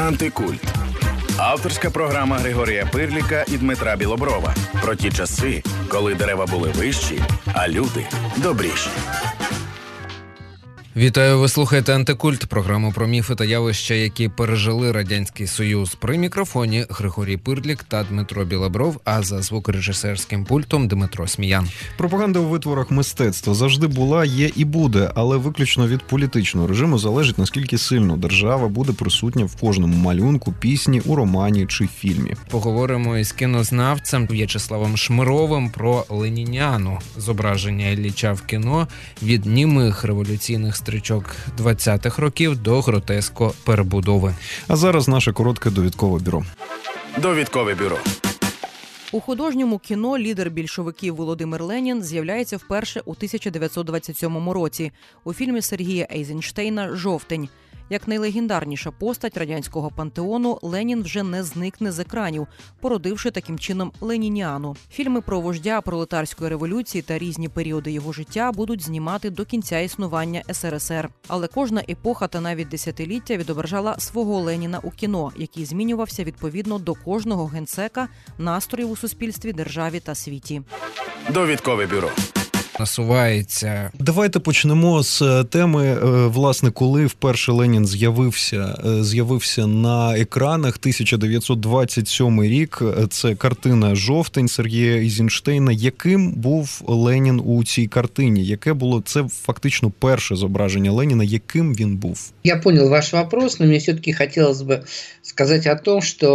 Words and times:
Антикульт. 0.00 0.60
Авторська 1.38 1.90
програма 1.90 2.36
Григорія 2.38 2.88
Пирліка 2.92 3.44
і 3.48 3.56
Дмитра 3.58 3.96
Білоброва 3.96 4.54
про 4.82 4.94
ті 4.94 5.12
часи, 5.12 5.62
коли 5.88 6.14
дерева 6.14 6.46
були 6.46 6.68
вищі, 6.70 7.22
а 7.54 7.68
люди 7.68 8.06
добріші. 8.36 8.90
Вітаю, 10.96 11.40
ви 11.40 11.48
слухаєте 11.48 11.94
антикульт, 11.94 12.46
програму 12.46 12.92
про 12.92 13.06
міфи 13.06 13.34
та 13.34 13.44
явища, 13.44 13.94
які 13.94 14.28
пережили 14.28 14.92
радянський 14.92 15.46
союз. 15.46 15.94
При 15.94 16.18
мікрофоні 16.18 16.86
Григорій 16.90 17.36
Пирлік 17.36 17.84
та 17.84 18.04
Дмитро 18.04 18.44
Білобров. 18.44 19.00
А 19.04 19.22
за 19.22 19.42
звукорежисерським 19.42 20.44
пультом 20.44 20.88
Дмитро 20.88 21.26
Сміян. 21.26 21.68
Пропаганда 21.96 22.38
у 22.38 22.44
витворах 22.44 22.90
мистецтва 22.90 23.54
завжди 23.54 23.86
була, 23.86 24.24
є 24.24 24.50
і 24.56 24.64
буде, 24.64 25.10
але 25.14 25.36
виключно 25.36 25.88
від 25.88 26.02
політичного 26.02 26.66
режиму 26.66 26.98
залежить 26.98 27.38
наскільки 27.38 27.78
сильно 27.78 28.16
держава 28.16 28.68
буде 28.68 28.92
присутня 28.92 29.44
в 29.44 29.56
кожному 29.56 29.96
малюнку, 29.96 30.54
пісні, 30.60 31.00
у 31.00 31.16
романі 31.16 31.66
чи 31.66 31.86
фільмі. 31.86 32.34
Поговоримо 32.50 33.18
із 33.18 33.32
кінознавцем 33.32 34.26
В'ячеславом 34.26 34.96
Шмировим 34.96 35.70
про 35.70 36.04
леніняну 36.08 36.98
зображення 37.16 37.88
Ілліча 37.88 38.32
в 38.32 38.42
кіно 38.42 38.88
від 39.22 39.46
німих 39.46 40.04
революційних 40.04 40.76
стрічок 40.86 41.24
20-х 41.58 42.22
років 42.22 42.62
до 42.62 42.80
гротеско 42.80 43.54
перебудови. 43.64 44.34
А 44.68 44.76
зараз 44.76 45.08
наше 45.08 45.32
коротке 45.32 45.70
довідкове 45.70 46.18
бюро. 46.18 46.44
Довідкове 47.18 47.74
бюро. 47.74 47.98
У 49.12 49.20
художньому 49.20 49.78
кіно 49.78 50.18
лідер 50.18 50.50
більшовиків 50.50 51.16
Володимир 51.16 51.62
Ленін 51.62 52.02
з'являється 52.02 52.56
вперше 52.56 53.00
у 53.04 53.10
1927 53.10 54.50
році 54.50 54.92
у 55.24 55.32
фільмі 55.32 55.62
Сергія 55.62 56.08
Ейзенштейна 56.12 56.96
Жовтень. 56.96 57.48
Як 57.90 58.08
найлегендарніша 58.08 58.90
постать 58.90 59.36
радянського 59.36 59.90
пантеону, 59.90 60.58
Ленін 60.62 61.02
вже 61.02 61.22
не 61.22 61.42
зникне 61.42 61.92
з 61.92 61.98
екранів, 61.98 62.46
породивши 62.80 63.30
таким 63.30 63.58
чином 63.58 63.92
Ленініану. 64.00 64.76
Фільми 64.90 65.20
про 65.20 65.40
вождя 65.40 65.80
пролетарської 65.80 66.50
революції 66.50 67.02
та 67.02 67.18
різні 67.18 67.48
періоди 67.48 67.92
його 67.92 68.12
життя 68.12 68.52
будуть 68.52 68.82
знімати 68.82 69.30
до 69.30 69.44
кінця 69.44 69.78
існування 69.78 70.42
СРСР. 70.52 71.08
Але 71.28 71.46
кожна 71.46 71.82
епоха 71.88 72.28
та 72.28 72.40
навіть 72.40 72.68
десятиліття 72.68 73.36
відображала 73.36 73.98
свого 73.98 74.40
Леніна 74.40 74.80
у 74.82 74.90
кіно, 74.90 75.32
який 75.36 75.64
змінювався 75.64 76.24
відповідно 76.24 76.78
до 76.78 76.94
кожного 76.94 77.46
генсека, 77.46 78.08
настроїв 78.38 78.90
у 78.90 78.96
суспільстві, 78.96 79.52
державі 79.52 80.00
та 80.00 80.14
світі. 80.14 80.62
Довідкове 81.30 81.86
бюро 81.86 82.10
Насувається 82.79 83.91
Давайте 83.99 84.39
почнемо 84.39 85.03
з 85.03 85.21
е, 85.21 85.43
теми, 85.43 85.85
е, 85.87 85.97
власне, 86.27 86.71
коли 86.71 87.05
вперше 87.05 87.51
Ленін 87.51 87.85
з'явився, 87.87 88.77
е, 88.85 89.03
з'явився 89.03 89.67
на 89.67 90.17
екранах 90.17 90.77
1927 90.77 92.43
рік. 92.43 92.79
Е, 92.81 93.07
Це 93.07 93.35
картина 93.35 93.95
Жовтень 93.95 94.47
Сергія 94.47 94.95
Ізінштейна. 94.95 95.71
Яким 95.71 96.31
був 96.31 96.81
Ленін 96.87 97.41
у 97.45 97.63
цій 97.63 97.87
картині? 97.87 98.45
Яке 98.45 98.73
було 98.73 99.01
це 99.05 99.23
фактично 99.41 99.91
перше 99.99 100.35
зображення 100.35 100.91
Леніна? 100.91 101.23
Яким 101.23 101.73
він 101.75 101.97
був? 101.97 102.31
Я 102.43 102.57
понял 102.57 102.89
ваш 102.89 103.13
вопрос, 103.13 103.59
но 103.59 103.65
мне 103.65 103.77
все-таки 103.77 104.13
хотелось 104.13 104.61
бы 104.61 104.81
сказать 105.21 105.67
о 105.67 105.75
том, 105.75 106.01
что 106.01 106.27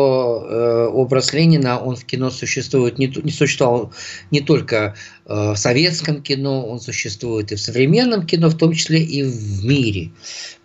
э, 0.50 0.92
образ 0.94 1.34
Ленина, 1.34 1.78
он 1.78 1.94
в 1.96 2.04
кино 2.04 2.30
существует 2.30 2.98
не, 2.98 3.08
т- 3.08 3.20
не 3.24 3.30
существовал 3.32 3.90
не 4.30 4.40
только 4.40 4.94
э, 5.19 5.19
в 5.31 5.55
советском 5.55 6.21
кино, 6.21 6.67
он 6.67 6.79
существует 6.79 7.51
и 7.51 7.55
в 7.55 7.61
современном 7.61 8.25
кино, 8.25 8.49
в 8.49 8.57
том 8.57 8.73
числе 8.73 9.01
и 9.01 9.23
в 9.23 9.65
мире. 9.65 10.11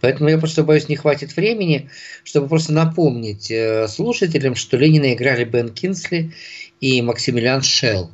Поэтому 0.01 0.29
я 0.29 0.39
просто 0.39 0.65
боюсь, 0.65 0.89
не 0.89 0.97
хватит 0.97 1.37
времени, 1.37 1.89
чтобы 2.25 2.49
просто 2.49 2.73
напомнить 2.73 3.51
э, 3.51 3.87
слушателям, 3.89 4.55
что 4.55 4.77
Ленина 4.77 5.15
играли 5.15 5.45
Бен 5.45 5.69
Кинсли 5.69 6.33
и 6.81 7.01
Максимилиан 7.03 7.63
Шелл. 7.63 8.11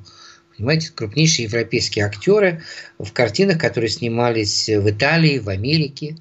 Понимаете, 0.56 0.90
крупнейшие 0.94 1.44
европейские 1.44 2.04
актеры 2.04 2.62
в 2.98 3.12
картинах, 3.12 3.58
которые 3.58 3.88
снимались 3.88 4.68
в 4.68 4.88
Италии, 4.88 5.38
в 5.38 5.48
Америке. 5.48 6.16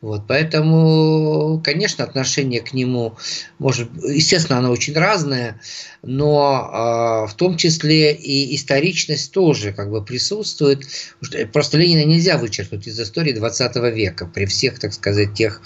Вот, 0.00 0.22
поэтому, 0.28 1.60
конечно, 1.64 2.04
отношение 2.04 2.60
к 2.60 2.72
нему, 2.72 3.16
может, 3.58 3.90
естественно, 4.04 4.58
оно 4.58 4.70
очень 4.70 4.94
разное, 4.94 5.60
но 6.02 6.70
а, 6.72 7.26
в 7.26 7.34
том 7.34 7.56
числе 7.56 8.14
и 8.14 8.54
историчность 8.54 9.32
тоже 9.32 9.72
как 9.72 9.90
бы 9.90 10.04
присутствует. 10.04 10.84
Что 11.20 11.46
Просто 11.46 11.78
Ленина 11.78 12.04
нельзя 12.04 12.38
вычеркнуть 12.38 12.86
из 12.86 12.98
истории 12.98 13.32
20 13.32 13.76
века 13.94 14.26
при 14.26 14.46
всех, 14.46 14.78
так 14.78 14.92
сказать, 14.92 15.34
тех 15.34 15.60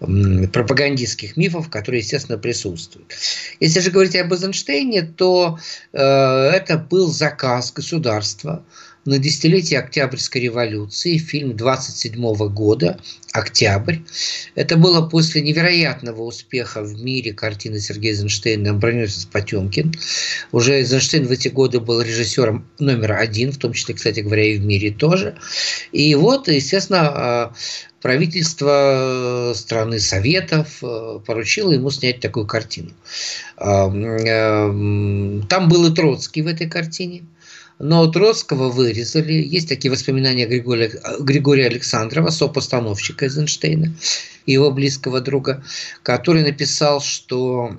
м, 0.00 0.48
пропагандистских 0.48 1.36
мифов, 1.36 1.70
которые, 1.70 2.00
естественно, 2.00 2.38
присутствуют. 2.38 3.12
Если 3.60 3.80
же 3.80 3.90
говорить 3.90 4.16
об 4.16 4.32
Эйзенштейне, 4.32 5.02
то 5.02 5.58
э, 5.92 5.98
это 5.98 6.78
был 6.78 7.08
заказ 7.08 7.53
государства 7.72 8.64
на 9.04 9.18
десятилетие 9.18 9.80
Октябрьской 9.80 10.42
революции, 10.42 11.18
фильм 11.18 11.56
27 11.56 12.48
года, 12.48 12.98
«Октябрь». 13.32 13.98
Это 14.54 14.76
было 14.76 15.06
после 15.06 15.42
невероятного 15.42 16.22
успеха 16.22 16.82
в 16.82 17.02
мире 17.02 17.32
картины 17.32 17.80
Сергея 17.80 18.12
Эйзенштейна 18.12 18.72
«Броненосец 18.72 19.26
Потемкин». 19.26 19.92
Уже 20.52 20.76
Эйзенштейн 20.76 21.26
в 21.26 21.30
эти 21.30 21.48
годы 21.48 21.80
был 21.80 22.00
режиссером 22.00 22.66
номер 22.78 23.12
один, 23.12 23.52
в 23.52 23.58
том 23.58 23.72
числе, 23.72 23.94
кстати 23.94 24.20
говоря, 24.20 24.44
и 24.44 24.58
в 24.58 24.64
мире 24.64 24.90
тоже. 24.90 25.36
И 25.92 26.14
вот, 26.14 26.48
естественно, 26.48 27.52
э, 27.52 27.54
правительство 28.04 29.50
э, 29.50 29.54
страны 29.54 29.98
Советов 29.98 30.82
э, 30.82 31.20
поручило 31.26 31.72
ему 31.72 31.90
снять 31.90 32.20
такую 32.20 32.46
картину. 32.46 32.90
А, 33.56 33.88
э, 33.88 35.40
Там 35.48 35.68
был 35.68 35.86
и 35.86 35.94
Троцкий 35.94 36.42
в 36.42 36.46
этой 36.46 36.68
картине, 36.68 37.24
но 37.78 38.06
Троцкого 38.06 38.70
вырезали. 38.70 39.32
Есть 39.32 39.68
такие 39.68 39.90
воспоминания 39.90 40.46
Григория, 40.46 40.92
Григория 41.20 41.66
Александрова, 41.66 42.30
сопостановщика 42.30 43.26
Эйзенштейна, 43.26 43.94
его 44.46 44.70
близкого 44.70 45.20
друга, 45.20 45.64
который 46.02 46.42
написал, 46.42 47.00
что 47.00 47.78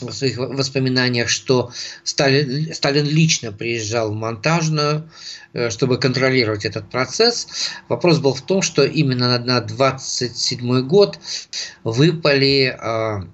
в 0.00 0.12
своих 0.12 0.38
воспоминаниях, 0.38 1.28
что 1.28 1.72
Сталин, 2.04 2.72
Сталин 2.72 3.06
лично 3.06 3.52
приезжал 3.52 4.12
в 4.12 4.14
монтажную, 4.14 5.10
э, 5.52 5.70
чтобы 5.70 5.98
контролировать 5.98 6.64
этот 6.64 6.88
процесс. 6.90 7.48
Вопрос 7.88 8.18
был 8.18 8.34
в 8.34 8.40
том, 8.40 8.62
что 8.62 8.84
именно 8.84 9.38
на- 9.38 9.44
на 9.44 9.60
27 9.60 10.82
год 10.82 11.18
выпали 11.84 12.76
а, 12.78 13.28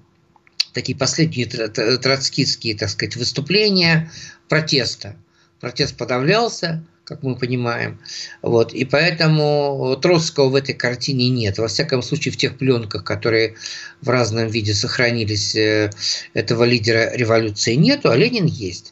такие 0.73 0.97
последние 0.97 1.47
тро- 1.47 1.71
тро- 1.71 1.97
троцкистские, 1.97 2.75
так 2.75 2.89
сказать, 2.89 3.15
выступления 3.15 4.11
протеста. 4.49 5.15
Протест 5.59 5.97
подавлялся, 5.97 6.83
как 7.07 7.23
мы 7.23 7.37
понимаем. 7.37 7.99
Вот, 8.41 8.73
и 8.73 8.83
поэтому 8.83 9.97
Троцкого 10.01 10.49
в 10.49 10.55
этой 10.55 10.75
картине 10.75 11.29
нет. 11.29 11.57
Во 11.57 11.67
всяком 11.67 12.03
случае, 12.03 12.33
в 12.33 12.37
тех 12.37 12.57
пленках, 12.57 13.05
которые 13.05 13.55
в 14.01 14.09
разном 14.09 14.47
виде 14.49 14.73
сохранились, 14.73 15.55
э, 15.55 15.89
этого 16.33 16.65
лидера 16.65 17.15
революции 17.15 17.75
нету, 17.75 18.11
а 18.11 18.17
Ленин 18.17 18.45
есть. 18.45 18.91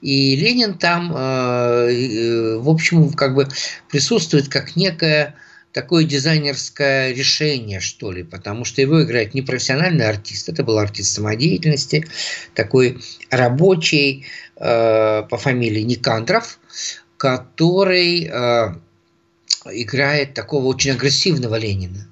И 0.00 0.36
Ленин 0.36 0.78
там, 0.78 1.12
э, 1.12 1.88
э, 1.90 2.56
в 2.58 2.68
общем, 2.70 3.12
как 3.12 3.34
бы 3.34 3.48
присутствует 3.90 4.48
как 4.48 4.76
некое 4.76 5.34
такое 5.76 6.04
дизайнерское 6.04 7.12
решение, 7.12 7.80
что 7.80 8.10
ли, 8.10 8.22
потому 8.22 8.64
что 8.64 8.80
его 8.80 9.02
играет 9.02 9.34
не 9.34 9.42
профессиональный 9.42 10.08
артист, 10.08 10.48
это 10.48 10.64
был 10.64 10.78
артист 10.78 11.12
самодеятельности, 11.12 12.06
такой 12.54 12.98
рабочий 13.28 14.24
э, 14.56 15.22
по 15.28 15.36
фамилии 15.36 15.82
Никандров, 15.82 16.58
который 17.18 18.24
э, 18.24 18.74
играет 19.70 20.32
такого 20.32 20.64
очень 20.64 20.92
агрессивного 20.92 21.56
Ленина. 21.56 22.08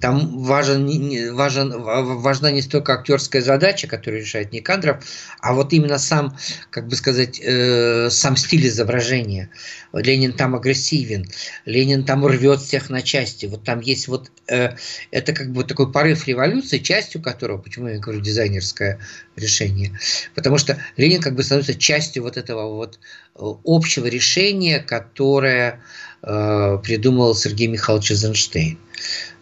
Там 0.00 0.42
важен, 0.42 1.34
важен, 1.34 1.82
ва- 1.82 2.02
важна 2.02 2.50
не 2.50 2.62
столько 2.62 2.94
актерская 2.94 3.42
задача, 3.42 3.86
которую 3.86 4.22
решает 4.22 4.52
Никандров, 4.52 5.04
а 5.40 5.54
вот 5.54 5.72
именно 5.72 5.98
сам, 5.98 6.36
как 6.70 6.88
бы 6.88 6.96
сказать, 6.96 7.40
э, 7.42 8.08
сам 8.10 8.36
стиль 8.36 8.66
изображения. 8.68 9.50
Ленин 9.92 10.32
там 10.32 10.54
агрессивен, 10.54 11.26
Ленин 11.64 12.04
там 12.04 12.26
рвет 12.26 12.60
всех 12.60 12.90
на 12.90 13.02
части. 13.02 13.46
Вот 13.46 13.64
там 13.64 13.80
есть 13.80 14.08
вот 14.08 14.30
э, 14.48 14.70
это 15.10 15.32
как 15.32 15.52
бы 15.52 15.64
такой 15.64 15.90
порыв 15.92 16.26
революции, 16.26 16.78
частью 16.78 17.22
которого, 17.22 17.58
почему 17.58 17.88
я 17.88 17.98
говорю 17.98 18.20
дизайнерское 18.20 18.98
решение, 19.36 19.98
потому 20.34 20.58
что 20.58 20.78
Ленин 20.96 21.20
как 21.20 21.34
бы 21.34 21.42
становится 21.42 21.74
частью 21.74 22.22
вот 22.22 22.36
этого 22.36 22.74
вот 22.74 22.98
э, 23.34 23.38
общего 23.64 24.06
решения, 24.06 24.80
которое 24.80 25.80
э, 26.26 26.78
придумал 26.82 27.34
Сергей 27.34 27.68
Михайлович 27.68 28.12
Эйзенштейн. 28.12 28.78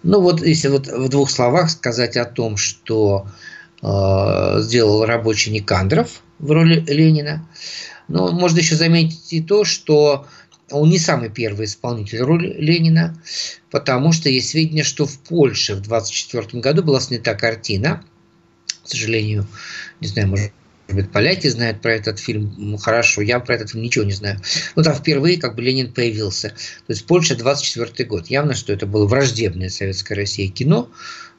Ну 0.02 0.20
вот, 0.20 0.44
если 0.44 0.68
вот 0.68 0.86
в 0.88 1.08
двух 1.08 1.30
словах 1.30 1.70
сказать 1.70 2.16
о 2.16 2.24
том, 2.24 2.56
что 2.56 3.26
э, 3.82 4.56
сделал 4.60 5.04
рабочий 5.04 5.50
Никандров 5.50 6.22
в 6.38 6.50
роли 6.50 6.80
Ленина, 6.86 7.48
Но 8.08 8.32
можно 8.32 8.58
еще 8.58 8.74
заметить 8.74 9.32
и 9.32 9.40
то, 9.40 9.64
что 9.64 10.26
он 10.70 10.88
не 10.88 10.98
самый 10.98 11.28
первый 11.28 11.66
исполнитель 11.66 12.20
роли 12.20 12.54
Ленина, 12.58 13.16
потому 13.70 14.12
что 14.12 14.28
есть 14.28 14.50
сведения, 14.50 14.84
что 14.84 15.06
в 15.06 15.18
Польше 15.18 15.74
в 15.74 15.86
1924 15.86 16.60
году 16.60 16.82
была 16.82 17.00
снята 17.00 17.34
картина, 17.34 18.04
к 18.82 18.88
сожалению, 18.88 19.46
не 20.00 20.08
знаю, 20.08 20.28
может 20.28 20.52
быть, 20.88 21.10
поляки 21.10 21.48
знают 21.48 21.80
про 21.80 21.94
этот 21.94 22.18
фильм 22.18 22.76
хорошо, 22.78 23.22
я 23.22 23.40
про 23.40 23.54
этот 23.54 23.70
фильм 23.70 23.84
ничего 23.84 24.04
не 24.04 24.12
знаю. 24.12 24.40
Но 24.76 24.82
там 24.82 24.94
впервые 24.94 25.38
как 25.38 25.54
бы 25.54 25.62
Ленин 25.62 25.92
появился. 25.92 26.50
То 26.50 26.92
есть 26.92 27.06
Польша 27.06 27.36
24 27.36 28.08
год. 28.08 28.26
Явно, 28.26 28.54
что 28.54 28.72
это 28.72 28.86
было 28.86 29.06
враждебное 29.06 29.68
советской 29.68 30.14
России 30.14 30.48
кино, 30.48 30.90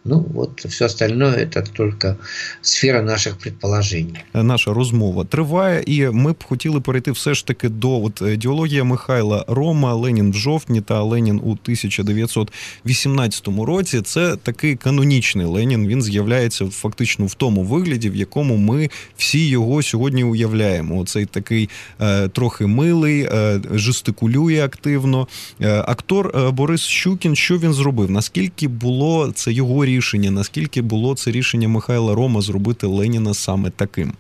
Ну, 0.05 0.25
от 0.35 0.65
все 0.65 0.85
остальное 0.85 1.47
це 1.53 1.63
тільки 1.77 2.15
сфера 2.61 3.01
наших 3.01 3.35
предположень. 3.35 4.17
Наша 4.33 4.73
розмова 4.73 5.23
триває, 5.23 5.83
і 5.85 6.05
ми 6.05 6.31
б 6.31 6.44
хотіли 6.44 6.81
перейти 6.81 7.11
все 7.11 7.33
ж 7.33 7.47
таки 7.47 7.69
до 7.69 8.03
от 8.03 8.21
ідеологія 8.21 8.83
Михайла 8.83 9.45
Рома, 9.47 9.94
Ленін 9.94 10.31
в 10.31 10.35
жовтні 10.35 10.81
та 10.81 11.03
Ленін 11.03 11.39
у 11.44 11.51
1918 11.51 13.47
році. 13.47 14.01
Це 14.01 14.35
такий 14.35 14.75
канонічний 14.75 15.45
Ленін. 15.45 15.88
Він 15.88 16.01
з'являється 16.01 16.65
фактично 16.65 17.25
в 17.25 17.33
тому 17.33 17.63
вигляді, 17.63 18.09
в 18.09 18.15
якому 18.15 18.57
ми 18.57 18.89
всі 19.17 19.47
його 19.47 19.83
сьогодні 19.83 20.23
уявляємо. 20.23 20.99
Оцей 20.99 21.25
такий 21.25 21.69
е, 22.01 22.27
трохи 22.27 22.67
милий, 22.67 23.21
е, 23.21 23.61
жестикулює 23.73 24.63
активно. 24.65 25.27
Е, 25.61 25.83
актор 25.88 26.51
Борис 26.53 26.81
Щукін, 26.81 27.35
що 27.35 27.57
він 27.57 27.73
зробив? 27.73 28.11
Наскільки 28.11 28.67
було 28.67 29.31
це 29.35 29.51
його 29.51 29.85
рішення? 29.85 29.93
рішення? 29.93 30.31
Наскільки 30.31 30.82
було 30.82 31.14
це 31.14 31.31
рішення 31.31 31.69
Михайла 31.69 32.14
Рома 32.14 32.40
зробити 32.40 32.87
Леніна 32.87 33.34
саме 33.34 33.70
таким? 33.70 34.12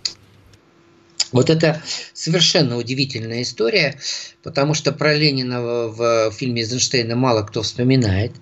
Вот 1.32 1.50
это 1.50 1.82
совершенно 2.14 2.78
удивительная 2.78 3.42
история, 3.42 3.98
потому 4.42 4.74
что 4.74 4.92
про 4.92 5.12
Ленина 5.14 5.60
в 5.60 6.30
фильме 6.30 6.62
Эйзенштейна 6.62 7.16
мало 7.16 7.42
кто 7.42 7.62
вспоминает, 7.62 8.32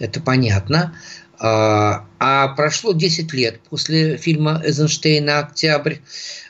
это 0.00 0.20
понятно. 0.20 0.96
А 1.38 2.48
прошло 2.56 2.92
10 2.92 3.32
лет 3.34 3.60
после 3.70 4.16
фильма 4.16 4.62
Эйзенштейна 4.64 5.40
«Октябрь», 5.40 5.96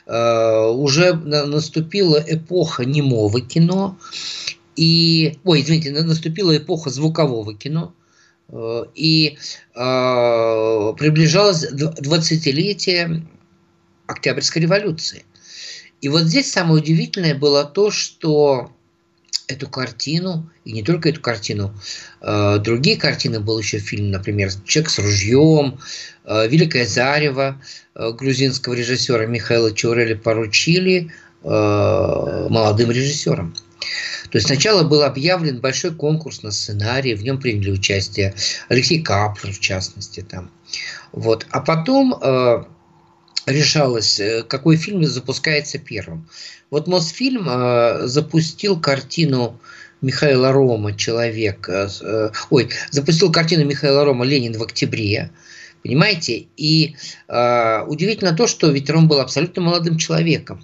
уже 0.07 1.13
наступила 1.13 2.23
эпоха 2.25 2.85
немого 2.85 3.41
кино, 3.41 3.97
и, 4.75 5.37
ой, 5.43 5.61
извините, 5.61 5.91
наступила 5.91 6.55
эпоха 6.55 6.89
звукового 6.89 7.55
кино, 7.55 7.93
Э, 7.95 7.98
и 8.94 9.38
э, 9.74 10.94
приближалось 10.98 11.70
20-летие 11.72 13.22
Октябрьской 14.06 14.62
революции. 14.62 15.24
И 16.00 16.08
вот 16.08 16.22
здесь 16.22 16.50
самое 16.50 16.82
удивительное 16.82 17.34
было 17.34 17.64
то, 17.64 17.90
что 17.90 18.72
эту 19.46 19.68
картину, 19.68 20.48
и 20.64 20.72
не 20.72 20.82
только 20.82 21.08
эту 21.10 21.20
картину, 21.20 21.74
э, 22.20 22.58
другие 22.58 22.96
картины, 22.96 23.40
был 23.40 23.58
еще 23.58 23.78
фильм, 23.78 24.10
например, 24.10 24.50
«Человек 24.64 24.90
с 24.90 24.98
ружьем», 24.98 25.78
э, 26.24 26.48
«Великое 26.48 26.86
зарево» 26.86 27.60
э, 27.94 28.12
грузинского 28.12 28.74
режиссера 28.74 29.26
Михаила 29.26 29.72
Чаурели 29.74 30.14
поручили 30.14 31.12
э, 31.42 32.46
молодым 32.48 32.90
режиссерам. 32.90 33.54
То 34.30 34.38
есть 34.38 34.46
сначала 34.46 34.84
был 34.84 35.02
объявлен 35.02 35.60
большой 35.60 35.92
конкурс 35.92 36.42
на 36.42 36.50
сценарий, 36.50 37.14
в 37.14 37.22
нем 37.22 37.40
приняли 37.40 37.70
участие 37.70 38.34
Алексей 38.68 39.02
Каплер, 39.02 39.52
в 39.52 39.60
частности, 39.60 40.20
там. 40.20 40.50
Вот. 41.12 41.46
А 41.50 41.60
потом 41.60 42.14
э, 42.14 42.64
решалось, 43.46 44.20
э, 44.20 44.44
какой 44.44 44.76
фильм 44.76 45.04
запускается 45.04 45.78
первым. 45.78 46.28
Вот 46.70 46.86
Мосфильм 46.86 47.48
э, 47.48 48.06
запустил 48.06 48.80
картину 48.80 49.60
Михаила 50.00 50.52
Рома 50.52 50.96
«Человек», 50.96 51.68
э, 51.68 51.88
э 52.00 52.30
ой, 52.50 52.70
запустил 52.90 53.32
картину 53.32 53.64
Михаила 53.64 54.04
Рома 54.04 54.24
«Ленин 54.24 54.56
в 54.56 54.62
октябре», 54.62 55.30
Понимаете? 55.82 56.46
И 56.56 56.96
э, 57.28 57.82
удивительно 57.86 58.34
то, 58.34 58.46
что 58.46 58.70
ведь 58.70 58.90
Ром 58.90 59.08
был 59.08 59.20
абсолютно 59.20 59.62
молодым 59.62 59.96
человеком. 59.96 60.62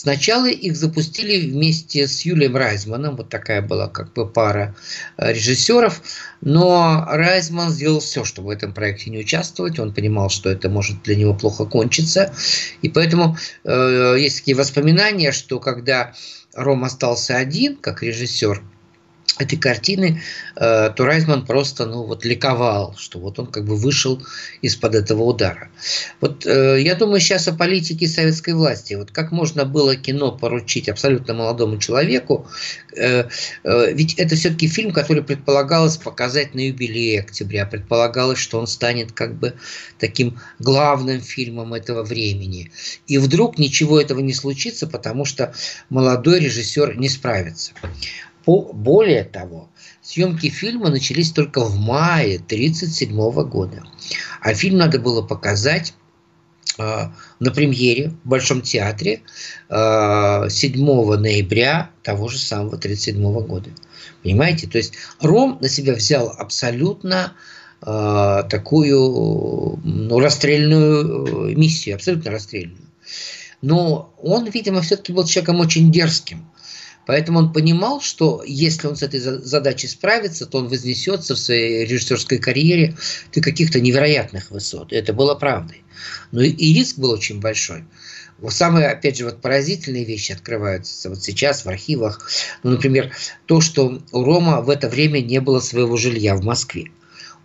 Сначала 0.00 0.48
их 0.48 0.78
запустили 0.78 1.50
вместе 1.50 2.08
с 2.08 2.22
Юлием 2.22 2.56
Райзманом, 2.56 3.16
вот 3.16 3.28
такая 3.28 3.60
была 3.60 3.86
как 3.86 4.14
бы 4.14 4.26
пара 4.26 4.74
э, 5.18 5.30
режиссеров, 5.34 6.00
но 6.40 7.04
Райзман 7.06 7.68
сделал 7.68 8.00
все, 8.00 8.24
чтобы 8.24 8.48
в 8.48 8.50
этом 8.50 8.72
проекте 8.72 9.10
не 9.10 9.18
участвовать, 9.18 9.78
он 9.78 9.92
понимал, 9.92 10.30
что 10.30 10.48
это 10.48 10.70
может 10.70 11.02
для 11.02 11.16
него 11.16 11.34
плохо 11.34 11.66
кончиться, 11.66 12.32
и 12.80 12.88
поэтому 12.88 13.36
э, 13.64 14.16
есть 14.18 14.38
такие 14.38 14.56
воспоминания, 14.56 15.32
что 15.32 15.60
когда 15.60 16.14
Ром 16.54 16.84
остался 16.84 17.36
один, 17.36 17.76
как 17.76 18.02
режиссер, 18.02 18.62
этой 19.38 19.56
картины, 19.56 20.22
э, 20.56 20.90
то 20.90 21.04
Райзман 21.04 21.46
просто, 21.46 21.86
ну, 21.86 22.04
вот 22.04 22.24
ликовал, 22.24 22.94
что 22.96 23.18
вот 23.18 23.38
он 23.38 23.46
как 23.46 23.64
бы 23.64 23.76
вышел 23.76 24.22
из-под 24.62 24.94
этого 24.94 25.22
удара. 25.22 25.70
Вот 26.20 26.46
э, 26.46 26.80
я 26.80 26.94
думаю 26.94 27.20
сейчас 27.20 27.48
о 27.48 27.52
политике 27.52 28.06
советской 28.06 28.54
власти. 28.54 28.94
Вот 28.94 29.10
как 29.10 29.32
можно 29.32 29.64
было 29.64 29.96
кино 29.96 30.32
поручить 30.32 30.88
абсолютно 30.88 31.34
молодому 31.34 31.78
человеку, 31.78 32.46
э, 32.96 33.28
ведь 33.64 34.14
это 34.14 34.36
все-таки 34.36 34.68
фильм, 34.68 34.92
который 34.92 35.22
предполагалось 35.22 35.96
показать 35.96 36.54
на 36.54 36.60
юбилее 36.60 37.20
октября, 37.20 37.66
предполагалось, 37.66 38.38
что 38.38 38.58
он 38.58 38.66
станет 38.66 39.12
как 39.12 39.38
бы 39.38 39.54
таким 39.98 40.38
главным 40.58 41.20
фильмом 41.20 41.74
этого 41.74 42.02
времени. 42.02 42.70
И 43.06 43.18
вдруг 43.18 43.58
ничего 43.58 44.00
этого 44.00 44.20
не 44.20 44.34
случится, 44.34 44.86
потому 44.86 45.24
что 45.24 45.54
молодой 45.88 46.40
режиссер 46.40 46.96
не 46.98 47.08
справится. 47.08 47.72
Более 48.46 49.24
того, 49.24 49.68
съемки 50.02 50.48
фильма 50.48 50.90
начались 50.90 51.30
только 51.30 51.60
в 51.64 51.78
мае 51.78 52.36
1937 52.36 53.48
года. 53.48 53.84
А 54.40 54.54
фильм 54.54 54.78
надо 54.78 54.98
было 54.98 55.22
показать 55.22 55.94
э, 56.78 56.82
на 57.38 57.50
премьере 57.50 58.14
в 58.24 58.28
Большом 58.28 58.62
театре 58.62 59.22
э, 59.68 60.46
7 60.48 61.16
ноября 61.16 61.90
того 62.02 62.28
же 62.28 62.38
самого 62.38 62.76
1937 62.76 63.46
года. 63.46 63.70
Понимаете? 64.22 64.66
То 64.66 64.78
есть 64.78 64.94
Ром 65.20 65.58
на 65.60 65.68
себя 65.68 65.94
взял 65.94 66.28
абсолютно 66.36 67.34
э, 67.82 68.42
такую 68.48 69.80
ну, 69.84 70.18
расстрельную 70.18 71.56
миссию, 71.56 71.96
абсолютно 71.96 72.30
расстрельную. 72.30 72.86
Но 73.62 74.14
он, 74.22 74.48
видимо, 74.48 74.80
все-таки 74.80 75.12
был 75.12 75.24
человеком 75.24 75.60
очень 75.60 75.92
дерзким. 75.92 76.46
Поэтому 77.06 77.38
он 77.38 77.52
понимал, 77.52 78.00
что 78.00 78.42
если 78.46 78.86
он 78.86 78.96
с 78.96 79.02
этой 79.02 79.20
задачей 79.20 79.88
справится, 79.88 80.46
то 80.46 80.58
он 80.58 80.68
вознесется 80.68 81.34
в 81.34 81.38
своей 81.38 81.84
режиссерской 81.84 82.38
карьере 82.38 82.96
до 83.34 83.40
каких-то 83.40 83.80
невероятных 83.80 84.50
высот. 84.50 84.92
Это 84.92 85.12
было 85.12 85.34
правдой. 85.34 85.82
Но 86.30 86.42
и 86.42 86.74
риск 86.74 86.98
был 86.98 87.10
очень 87.10 87.40
большой. 87.40 87.84
Самые, 88.48 88.88
опять 88.88 89.18
же, 89.18 89.24
вот 89.26 89.42
поразительные 89.42 90.04
вещи 90.04 90.32
открываются 90.32 91.10
вот 91.10 91.22
сейчас 91.22 91.64
в 91.64 91.68
архивах. 91.68 92.30
Ну, 92.62 92.70
например, 92.70 93.12
то, 93.46 93.60
что 93.60 94.00
у 94.12 94.24
Рома 94.24 94.62
в 94.62 94.70
это 94.70 94.88
время 94.88 95.20
не 95.20 95.40
было 95.40 95.60
своего 95.60 95.96
жилья 95.96 96.34
в 96.36 96.42
Москве. 96.42 96.90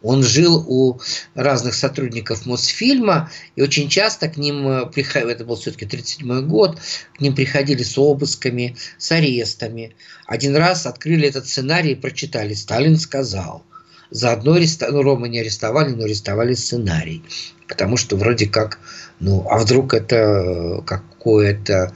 Он 0.05 0.23
жил 0.23 0.63
у 0.67 0.99
разных 1.33 1.73
сотрудников 1.73 2.45
Мосфильма, 2.45 3.31
и 3.55 3.63
очень 3.63 3.89
часто 3.89 4.27
к 4.27 4.37
ним 4.37 4.67
э, 4.67 4.85
приходили, 4.85 5.33
это 5.33 5.45
был 5.45 5.55
все-таки 5.55 5.87
37 5.87 6.47
год, 6.47 6.77
к 7.17 7.21
ним 7.21 7.33
приходили 7.33 7.81
с 7.81 7.97
обысками, 7.97 8.77
с 8.99 9.11
арестами. 9.11 9.95
Один 10.27 10.55
раз 10.55 10.85
открыли 10.85 11.27
этот 11.27 11.47
сценарий 11.47 11.93
и 11.93 11.95
прочитали 11.95 12.53
«Сталин 12.53 12.97
сказал». 12.97 13.63
Заодно 14.11 14.53
ареста... 14.53 14.91
ну, 14.91 15.01
Рома 15.01 15.27
не 15.27 15.39
арестовали, 15.39 15.89
но 15.89 16.03
арестовали 16.03 16.53
сценарий. 16.53 17.23
Потому 17.67 17.97
что 17.97 18.15
вроде 18.15 18.45
как, 18.45 18.77
ну, 19.19 19.47
а 19.49 19.57
вдруг 19.57 19.95
это 19.95 20.15
э, 20.15 20.81
какое-то, 20.85 21.91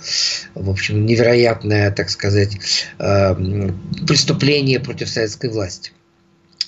в 0.55 0.71
общем, 0.71 1.05
невероятное, 1.05 1.91
так 1.91 2.09
сказать, 2.09 2.57
э, 2.97 3.35
преступление 4.07 4.79
против 4.79 5.09
советской 5.09 5.51
власти. 5.51 5.91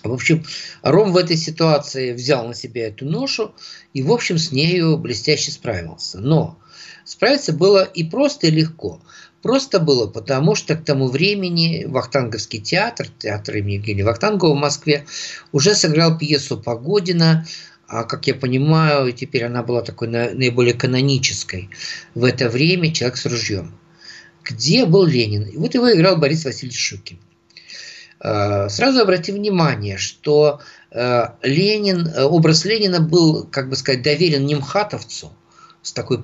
В 0.04 0.14
общем, 0.14 0.44
Ром 0.82 1.12
в 1.12 1.18
этой 1.18 1.38
ситуации 1.38 2.14
взял 2.14 2.48
на 2.48 2.54
себя 2.54 2.88
эту 2.88 3.06
ношу 3.06 3.54
и, 3.94 4.02
в 4.02 4.12
общем, 4.12 4.38
с 4.38 4.52
нею 4.52 4.98
блестяще 4.98 5.52
справился. 5.52 6.20
Но 6.20 6.58
справиться 7.06 7.54
было 7.54 7.84
и 7.84 8.04
просто, 8.04 8.48
и 8.48 8.52
легко. 8.52 9.02
Просто 9.42 9.80
было 9.80 10.08
потому, 10.08 10.56
что 10.56 10.76
к 10.76 10.86
тому 10.86 11.08
времени 11.08 11.86
Вахтанговский 11.88 12.60
театр, 12.60 13.08
театр 13.18 13.58
имени 13.58 13.76
Евгения 13.76 14.04
Вахтангова 14.04 14.54
в 14.54 14.60
Москве, 14.60 15.06
уже 15.52 15.74
сыграл 15.74 16.18
пьесу 16.18 16.58
Погодина, 16.58 17.46
а 17.88 18.04
как 18.04 18.28
я 18.28 18.36
понимаю, 18.36 19.12
теперь 19.12 19.44
она 19.44 19.64
была 19.64 19.82
такой 19.82 20.08
наиболее 20.08 20.74
канонической 20.74 21.70
в 22.16 22.24
это 22.24 22.50
время 22.50 22.94
«Человек 22.94 23.18
с 23.18 23.26
ружьем». 23.26 23.78
Где 24.44 24.86
был 24.86 25.06
Ленин? 25.06 25.44
И 25.44 25.58
вот 25.58 25.74
его 25.74 25.92
играл 25.92 26.18
Борис 26.18 26.46
Васильевич 26.46 26.80
Щукин. 26.80 27.20
Э, 28.24 28.70
сразу 28.70 29.02
обратим 29.02 29.36
внимание, 29.36 29.98
что 29.98 30.62
э, 30.92 31.24
Ленин, 31.42 32.08
э, 32.08 32.24
образ 32.24 32.66
Ленина 32.66 33.00
был, 33.00 33.48
как 33.48 33.70
бы 33.70 33.76
сказать, 33.76 34.04
доверен 34.04 34.46
немхатовцу, 34.46 35.32
с 35.82 35.94
такой, 35.94 36.22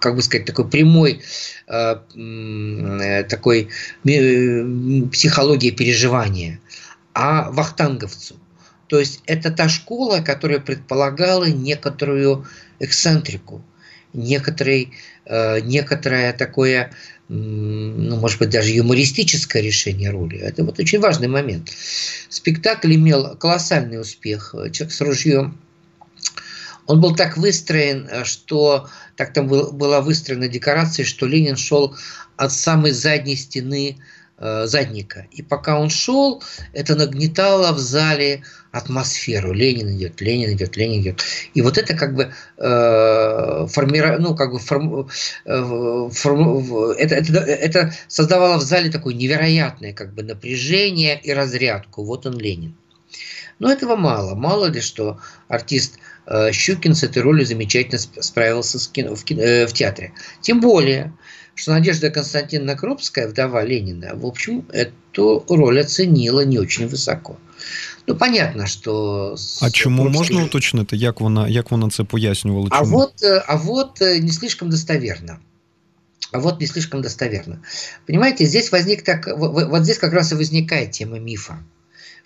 как 0.00 0.14
бы 0.14 0.22
сказать, 0.22 0.46
такой 0.46 0.68
прямой 0.68 1.22
такой 1.66 3.68
психологией 4.04 5.74
переживания, 5.74 6.60
а 7.14 7.50
вахтанговцу. 7.50 8.36
То 8.86 9.00
есть 9.00 9.22
это 9.26 9.50
та 9.50 9.68
школа, 9.68 10.20
которая 10.20 10.60
предполагала 10.60 11.46
некоторую 11.46 12.46
эксцентрику, 12.78 13.60
некоторый, 14.12 14.92
некоторое 15.28 16.32
такое, 16.32 16.92
ну, 17.28 18.16
может 18.16 18.38
быть, 18.38 18.50
даже 18.50 18.70
юмористическое 18.70 19.62
решение 19.62 20.10
роли. 20.10 20.38
Это 20.38 20.64
вот 20.64 20.78
очень 20.78 20.98
важный 20.98 21.28
момент. 21.28 21.70
Спектакль 22.28 22.94
имел 22.94 23.36
колоссальный 23.36 24.00
успех. 24.00 24.54
Человек 24.72 24.92
с 24.92 25.00
ружьем 25.00 25.58
он 26.86 27.02
был 27.02 27.14
так 27.14 27.36
выстроен, 27.36 28.08
что 28.24 28.88
так 29.14 29.34
там 29.34 29.46
был, 29.46 29.72
была 29.72 30.00
выстроена 30.00 30.48
декорация, 30.48 31.04
что 31.04 31.26
Ленин 31.26 31.56
шел 31.56 31.94
от 32.36 32.50
самой 32.50 32.92
задней 32.92 33.36
стены 33.36 33.98
задника. 34.38 35.26
И 35.32 35.42
пока 35.42 35.80
он 35.80 35.90
шел, 35.90 36.42
это 36.72 36.94
нагнетало 36.94 37.72
в 37.72 37.78
зале 37.78 38.42
атмосферу. 38.70 39.52
Ленин 39.52 39.96
идет, 39.96 40.20
Ленин 40.20 40.52
идет, 40.52 40.76
Ленин 40.76 41.00
идет. 41.00 41.22
И 41.54 41.62
вот 41.62 41.78
это 41.78 41.94
как 41.94 42.14
бы 42.14 42.32
э, 42.58 43.66
формира, 43.68 44.18
ну 44.18 44.34
как 44.34 44.52
бы 44.52 44.58
форм, 44.58 45.08
э, 45.44 46.08
форм, 46.12 46.92
это, 46.92 47.14
это, 47.14 47.38
это 47.38 47.94
создавало 48.08 48.58
в 48.58 48.62
зале 48.62 48.90
такое 48.90 49.14
невероятное 49.14 49.92
как 49.92 50.14
бы 50.14 50.22
напряжение 50.22 51.20
и 51.20 51.32
разрядку. 51.32 52.04
Вот 52.04 52.26
он 52.26 52.38
Ленин. 52.38 52.74
Но 53.58 53.72
этого 53.72 53.96
мало. 53.96 54.34
Мало 54.34 54.66
ли, 54.66 54.80
что 54.80 55.18
артист 55.48 55.98
э, 56.26 56.52
Щукин 56.52 56.94
с 56.94 57.02
этой 57.02 57.22
ролью 57.22 57.46
замечательно 57.46 57.98
справился 57.98 58.78
в, 58.78 58.92
кино, 58.92 59.14
в, 59.14 59.24
кино, 59.24 59.42
э, 59.42 59.66
в 59.66 59.72
театре. 59.72 60.12
Тем 60.42 60.60
более, 60.60 61.12
что 61.58 61.72
Надежда 61.72 62.10
Константиновна 62.10 62.76
Крупская, 62.76 63.26
вдова 63.26 63.64
Ленина, 63.64 64.14
в 64.14 64.24
общем, 64.24 64.64
эту 64.72 65.44
роль 65.48 65.80
оценила 65.80 66.44
не 66.44 66.58
очень 66.58 66.86
высоко. 66.86 67.36
Ну, 68.06 68.14
понятно, 68.14 68.66
що... 68.66 69.36
А 69.62 69.70
чому 69.70 70.02
Крупський... 70.02 70.18
можна 70.18 70.44
уточнити, 70.44 70.96
як 70.96 71.20
вона, 71.20 71.48
як 71.48 71.70
вона 71.70 71.90
це 71.90 72.04
пояснювала? 72.04 72.68
Чому? 72.68 72.80
А 72.80 72.82
вот, 72.82 73.22
э, 73.22 73.42
а 73.46 73.56
вот 73.56 74.00
э, 74.00 74.20
не 74.20 74.32
слишком 74.32 74.70
достоверно. 74.70 75.38
А 76.32 76.38
вот 76.38 76.60
не 76.60 76.66
слишком 76.66 77.02
достоверно. 77.02 77.58
Понимаете, 78.06 78.46
здесь 78.46 78.72
возник 78.72 79.02
так, 79.02 79.28
вот 79.38 79.82
здесь 79.82 79.98
как 79.98 80.12
раз 80.12 80.32
и 80.32 80.34
возникает 80.34 80.90
тема 80.90 81.18
мифа 81.18 81.58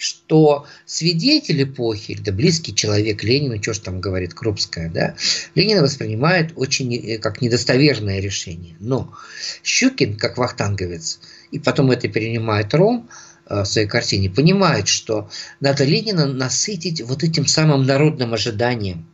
что 0.02 0.66
свидетель 0.84 1.62
эпохи, 1.62 2.18
да 2.20 2.32
близкий 2.32 2.74
человек 2.74 3.22
Ленина, 3.22 3.62
что 3.62 3.72
ж 3.72 3.78
там 3.78 4.00
говорит 4.00 4.34
Крупская, 4.34 4.90
да, 4.90 5.14
Ленина 5.54 5.80
воспринимает 5.80 6.52
очень 6.56 6.92
э, 6.96 7.18
как 7.18 7.40
недостоверное 7.40 8.18
решение. 8.18 8.74
Но 8.80 9.14
Щукин, 9.62 10.16
как 10.16 10.38
вахтанговец, 10.38 11.20
и 11.52 11.60
потом 11.60 11.92
это 11.92 12.08
перенимает 12.08 12.74
Ром, 12.74 13.08
э, 13.46 13.60
в 13.60 13.64
своей 13.64 13.86
картине, 13.86 14.28
понимает, 14.28 14.88
что 14.88 15.30
надо 15.60 15.84
Ленина 15.84 16.26
насытить 16.26 17.00
вот 17.02 17.22
этим 17.22 17.46
самым 17.46 17.86
народным 17.86 18.34
ожиданием. 18.34 19.06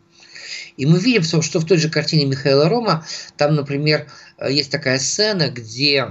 И 0.79 0.87
мы 0.87 1.01
видим, 1.01 1.43
что 1.43 1.61
в 1.61 1.67
той 1.67 1.77
же 1.77 1.91
картине 1.91 2.25
Михаила 2.25 2.67
Рома, 2.67 3.05
там, 3.37 3.57
например, 3.57 4.07
э, 4.39 4.51
есть 4.51 4.71
такая 4.71 4.99
сцена, 4.99 5.51
где 5.51 6.07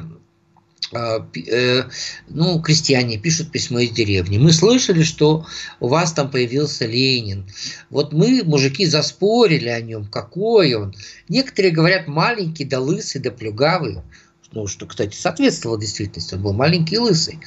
ну, 0.91 2.61
крестьяне 2.61 3.17
пишут 3.17 3.51
письмо 3.51 3.79
из 3.79 3.91
деревни. 3.91 4.37
Мы 4.37 4.53
слышали, 4.53 5.03
что 5.03 5.45
у 5.79 5.87
вас 5.87 6.13
там 6.13 6.31
появился 6.31 6.85
Ленин. 6.85 7.45
Вот 7.89 8.13
мы, 8.13 8.43
мужики, 8.43 8.85
заспорили 8.85 9.69
о 9.69 9.81
нем, 9.81 10.05
какой 10.05 10.73
он. 10.75 10.95
Некоторые 11.27 11.73
говорят 11.73 12.07
маленький, 12.07 12.63
да 12.65 12.79
лысый, 12.79 13.21
да 13.21 13.31
плюгавый. 13.31 13.97
Ну, 14.53 14.65
что, 14.65 14.85
кстати, 14.85 15.13
соответствовало 15.13 15.79
действительности. 15.79 16.35
Он 16.35 16.41
был 16.41 16.53
маленький 16.53 16.95
и 16.95 16.99
лысый. 16.99 17.39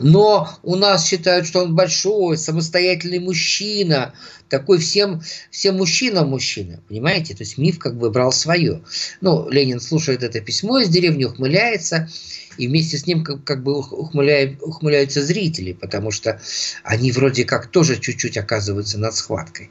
Но 0.00 0.50
у 0.64 0.74
нас 0.74 1.06
считают, 1.06 1.46
что 1.46 1.60
он 1.60 1.76
большой, 1.76 2.36
самостоятельный 2.36 3.20
мужчина. 3.20 4.12
Такой 4.52 4.76
всем, 4.76 5.22
всем 5.50 5.78
мужчинам 5.78 6.28
мужчина. 6.28 6.82
Понимаете? 6.86 7.34
То 7.34 7.42
есть 7.42 7.56
миф 7.56 7.78
как 7.78 7.96
бы 7.96 8.10
брал 8.10 8.32
свое. 8.32 8.82
Ну, 9.22 9.48
Ленин 9.48 9.80
слушает 9.80 10.22
это 10.22 10.42
письмо 10.42 10.80
из 10.80 10.90
деревни, 10.90 11.24
ухмыляется 11.24 12.10
и 12.58 12.68
вместе 12.68 12.98
с 12.98 13.06
ним 13.06 13.24
как, 13.24 13.44
как 13.44 13.62
бы 13.62 13.78
ухмыляют, 13.78 14.58
ухмыляются 14.62 15.22
зрители, 15.22 15.72
потому 15.72 16.10
что 16.10 16.40
они 16.84 17.12
вроде 17.12 17.44
как 17.44 17.68
тоже 17.68 17.98
чуть-чуть 17.98 18.36
оказываются 18.36 18.98
над 18.98 19.14
схваткой. 19.14 19.70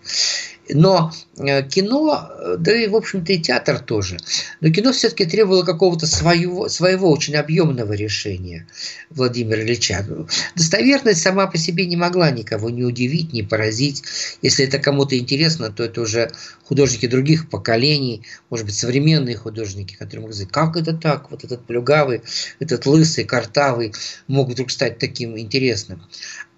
Но 0.70 1.12
э, 1.38 1.64
кино, 1.68 2.30
да 2.58 2.76
и, 2.76 2.88
в 2.88 2.96
общем-то, 2.96 3.34
и 3.34 3.40
театр 3.40 3.80
тоже, 3.80 4.18
но 4.62 4.70
кино 4.70 4.94
все-таки 4.94 5.26
требовало 5.26 5.64
какого-то 5.64 6.08
своего, 6.08 6.70
своего 6.70 7.12
очень 7.12 7.36
объемного 7.36 7.94
решения 7.94 8.68
Владимира 9.10 9.62
Ильича. 9.62 10.06
Достоверность 10.56 11.22
сама 11.22 11.48
по 11.48 11.58
себе 11.58 11.86
не 11.88 11.98
могла 11.98 12.32
никого 12.32 12.70
не 12.70 12.84
удивить, 12.84 13.34
не 13.34 13.44
поразить. 13.44 14.04
Если 14.42 14.66
это 14.72 14.80
кому-то 14.82 15.18
интересно, 15.18 15.70
то 15.70 15.84
это 15.84 16.02
уже 16.02 16.32
художники 16.64 17.06
других 17.06 17.50
поколений, 17.50 18.24
может 18.50 18.66
быть, 18.66 18.76
современные 18.76 19.36
художники, 19.36 19.96
которые 19.96 20.22
могут 20.22 20.36
сказать, 20.36 20.54
как 20.54 20.78
это 20.78 20.94
так, 20.94 21.30
вот 21.30 21.44
этот 21.44 21.66
плюгавый, 21.66 22.22
этот 22.60 22.86
лысый, 22.86 23.26
картавый 23.26 23.94
мог 24.28 24.50
вдруг 24.50 24.72
стать 24.72 24.98
таким 24.98 25.38
интересным. 25.38 26.02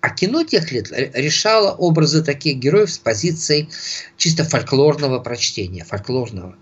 А 0.02 0.10
кино 0.10 0.44
тех 0.44 0.72
лет 0.72 0.92
решало 0.92 1.72
образы 1.72 2.24
таких 2.24 2.58
героев 2.58 2.92
с 2.92 3.00
позицией 3.00 3.70
чисто 4.18 4.44
фольклорного 4.44 5.20
прочтения, 5.20 5.84
фольклорного. 5.84 6.56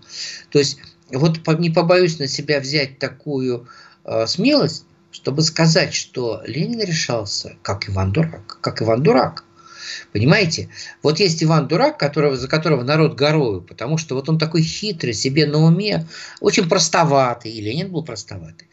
То 0.50 0.58
есть, 0.58 0.78
вот 1.10 1.46
не 1.58 1.70
побоюсь 1.70 2.18
на 2.18 2.28
себя 2.28 2.60
взять 2.60 2.98
такую 2.98 3.68
э, 4.04 4.26
смелость, 4.26 4.86
чтобы 5.10 5.42
сказать, 5.42 5.92
что 5.92 6.40
Ленин 6.46 6.80
решался 6.80 7.56
как 7.62 7.90
Иван 7.90 8.12
Дурак, 8.12 8.58
как 8.62 8.80
Иван 8.80 9.02
Дурак– 9.02 9.44
Понимаете? 10.12 10.68
Вот 11.02 11.20
есть 11.20 11.42
Иван 11.42 11.68
Дурак, 11.68 11.98
которого, 11.98 12.36
за 12.36 12.48
которого 12.48 12.82
народ 12.82 13.14
горою, 13.14 13.62
потому 13.62 13.98
что 13.98 14.14
вот 14.14 14.28
он 14.28 14.38
такой 14.38 14.62
хитрый, 14.62 15.14
себе 15.14 15.46
на 15.46 15.58
уме, 15.58 16.06
очень 16.40 16.68
простоватый, 16.68 17.52
и 17.52 17.60
Ленин 17.60 17.90
был 17.90 18.04
простоватый. 18.04 18.68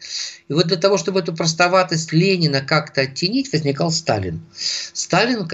И 0.48 0.52
вот 0.52 0.66
для 0.66 0.76
того, 0.76 0.98
чтобы 0.98 1.20
эту 1.20 1.34
простоватость 1.34 2.12
Ленина 2.12 2.60
как-то 2.60 3.02
оттенить, 3.02 3.52
возникал 3.52 3.90
Сталин. 3.90 4.40
Сталин, 4.92 5.46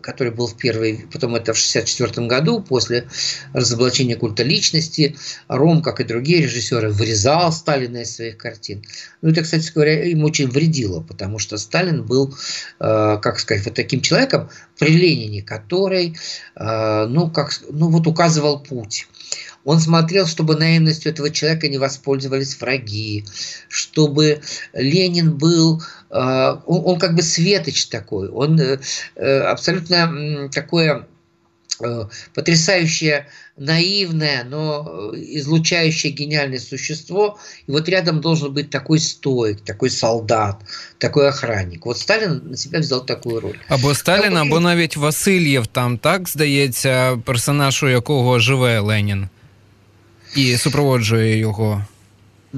который 0.00 0.32
был 0.32 0.46
в 0.46 0.56
первой, 0.56 1.06
потом 1.12 1.34
это 1.34 1.52
в 1.52 1.58
64 1.58 2.26
году, 2.26 2.60
после 2.60 3.08
разоблачения 3.52 4.16
культа 4.16 4.42
личности, 4.44 5.16
Ром, 5.48 5.82
как 5.82 6.00
и 6.00 6.04
другие 6.04 6.42
режиссеры, 6.42 6.90
вырезал 6.90 7.52
Сталина 7.52 7.98
из 7.98 8.14
своих 8.14 8.38
картин. 8.38 8.84
Ну, 9.22 9.30
это, 9.30 9.42
кстати 9.42 9.70
говоря, 9.72 10.04
им 10.04 10.24
очень 10.24 10.48
вредило, 10.48 11.00
потому 11.00 11.38
что 11.38 11.58
Сталин 11.58 12.04
был, 12.04 12.34
э, 12.78 13.18
как 13.20 13.40
сказать, 13.40 13.64
вот 13.64 13.74
таким 13.74 14.00
человеком, 14.00 14.50
при 14.88 14.96
Ленине, 14.96 15.42
который, 15.42 16.16
э, 16.56 17.06
ну, 17.08 17.30
как, 17.30 17.50
ну, 17.70 17.90
вот 17.90 18.06
указывал 18.06 18.58
путь. 18.60 19.06
Он 19.64 19.80
смотрел, 19.80 20.26
чтобы 20.26 20.56
наивностью 20.56 21.12
этого 21.12 21.28
человека 21.28 21.68
не 21.68 21.76
воспользовались 21.76 22.58
враги, 22.58 23.26
чтобы 23.68 24.40
Ленин 24.72 25.36
был, 25.36 25.82
э, 26.08 26.56
он, 26.64 26.82
он 26.86 26.98
как 26.98 27.14
бы 27.14 27.20
светоч 27.20 27.88
такой, 27.88 28.30
он 28.30 28.58
э, 28.58 28.78
абсолютно 29.40 30.48
такое 30.54 31.06
потрясающее 32.34 33.26
наивное, 33.56 34.44
но 34.44 35.12
излучающее 35.14 36.12
гениальное 36.12 36.58
существо. 36.58 37.38
И 37.66 37.72
вот 37.72 37.88
рядом 37.88 38.20
должен 38.20 38.52
быть 38.52 38.70
такой 38.70 38.98
стоик, 38.98 39.60
такой 39.60 39.90
солдат, 39.90 40.56
такой 40.98 41.28
охранник. 41.28 41.86
Вот 41.86 41.98
Сталин 41.98 42.42
на 42.50 42.56
себя 42.56 42.78
взял 42.78 43.04
такую 43.04 43.40
роль. 43.40 43.58
Або 43.68 43.94
Сталін, 43.94 44.36
або 44.36 44.60
навіть 44.60 44.96
Васильєв 44.96 45.66
там, 45.66 45.98
так, 45.98 46.28
здається, 46.28 47.18
персонаж, 47.24 47.82
у 47.82 47.88
якого 47.88 48.38
живе 48.38 48.80
Ленін. 48.80 49.28
І 50.36 50.56
супроводжує 50.56 51.38
його. 51.38 51.84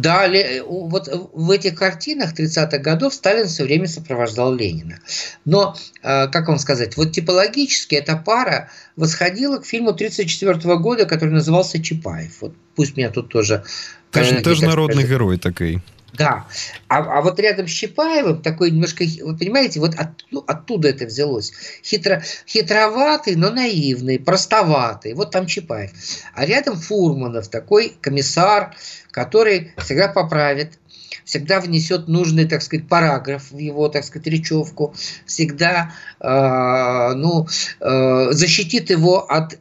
Да, 0.00 0.28
вот 0.66 1.08
в 1.32 1.50
этих 1.50 1.74
картинах 1.74 2.32
30-х 2.38 2.78
годов 2.78 3.14
Сталин 3.14 3.46
все 3.46 3.64
время 3.64 3.86
сопровождал 3.86 4.54
Ленина. 4.54 4.98
Но, 5.44 5.76
э, 6.02 6.28
как 6.28 6.48
вам 6.48 6.58
сказать, 6.58 6.96
вот 6.96 7.12
типологически 7.12 7.96
эта 7.96 8.16
пара 8.16 8.70
восходила 8.96 9.58
к 9.58 9.66
фильму 9.66 9.90
1934 9.90 10.76
года, 10.78 11.04
который 11.04 11.30
назывался 11.30 11.82
«Чапаев». 11.82 12.40
Вот 12.40 12.54
пусть 12.74 12.96
меня 12.96 13.10
тут 13.10 13.28
тоже... 13.28 13.64
Тоже, 14.10 14.40
тоже 14.42 14.66
народный 14.66 14.94
скажет. 14.94 15.10
герой 15.10 15.38
такой. 15.38 15.82
Да. 16.12 16.46
А, 16.88 17.18
а 17.18 17.22
вот 17.22 17.38
рядом 17.38 17.66
с 17.66 17.70
Щипаевым 17.70 18.42
такой 18.42 18.70
немножко, 18.70 19.04
вы 19.22 19.36
понимаете, 19.36 19.80
вот 19.80 19.94
от, 19.94 20.08
ну, 20.30 20.44
оттуда 20.46 20.88
это 20.88 21.06
взялось. 21.06 21.52
Хитро, 21.84 22.22
хитроватый, 22.46 23.36
но 23.36 23.50
наивный, 23.50 24.18
простоватый. 24.18 25.14
Вот 25.14 25.30
там 25.30 25.46
Чапаев. 25.46 25.92
А 26.34 26.44
рядом 26.44 26.76
Фурманов, 26.76 27.48
такой 27.48 27.94
комиссар, 28.00 28.74
который 29.10 29.72
всегда 29.78 30.08
поправит, 30.08 30.78
всегда 31.24 31.60
внесет 31.60 32.08
нужный, 32.08 32.46
так 32.46 32.62
сказать, 32.62 32.88
параграф 32.88 33.50
в 33.50 33.58
его, 33.58 33.88
так 33.88 34.04
сказать, 34.04 34.26
речевку, 34.26 34.94
всегда 35.26 35.92
э, 36.18 37.12
ну, 37.14 37.46
э, 37.80 38.28
защитит 38.32 38.90
его 38.90 39.30
от 39.30 39.58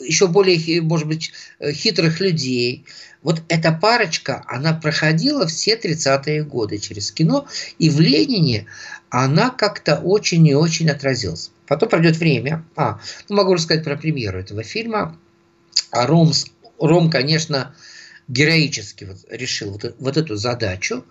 еще 0.00 0.26
более, 0.26 0.82
может 0.82 1.06
быть, 1.06 1.32
хитрых 1.72 2.18
людей. 2.18 2.84
Вот 3.22 3.42
эта 3.48 3.72
парочка, 3.72 4.44
она 4.48 4.72
проходила 4.72 5.46
все 5.46 5.76
30-е 5.76 6.42
годы 6.42 6.78
через 6.78 7.12
кино, 7.12 7.46
и 7.78 7.88
в 7.88 8.00
«Ленине» 8.00 8.66
она 9.10 9.50
как-то 9.50 9.96
очень 9.96 10.46
и 10.46 10.54
очень 10.54 10.90
отразилась. 10.90 11.50
Потом 11.66 11.88
пройдет 11.88 12.16
время. 12.16 12.64
А, 12.76 12.98
ну 13.28 13.36
могу 13.36 13.54
рассказать 13.54 13.84
про 13.84 13.96
премьеру 13.96 14.40
этого 14.40 14.62
фильма. 14.62 15.16
А 15.90 16.06
Ром, 16.06 16.32
Ром 16.78 17.10
конечно, 17.10 17.74
героически 18.28 19.04
вот 19.04 19.18
решил 19.30 19.70
вот, 19.70 19.94
вот 19.98 20.16
эту 20.16 20.36
задачу. 20.36 21.04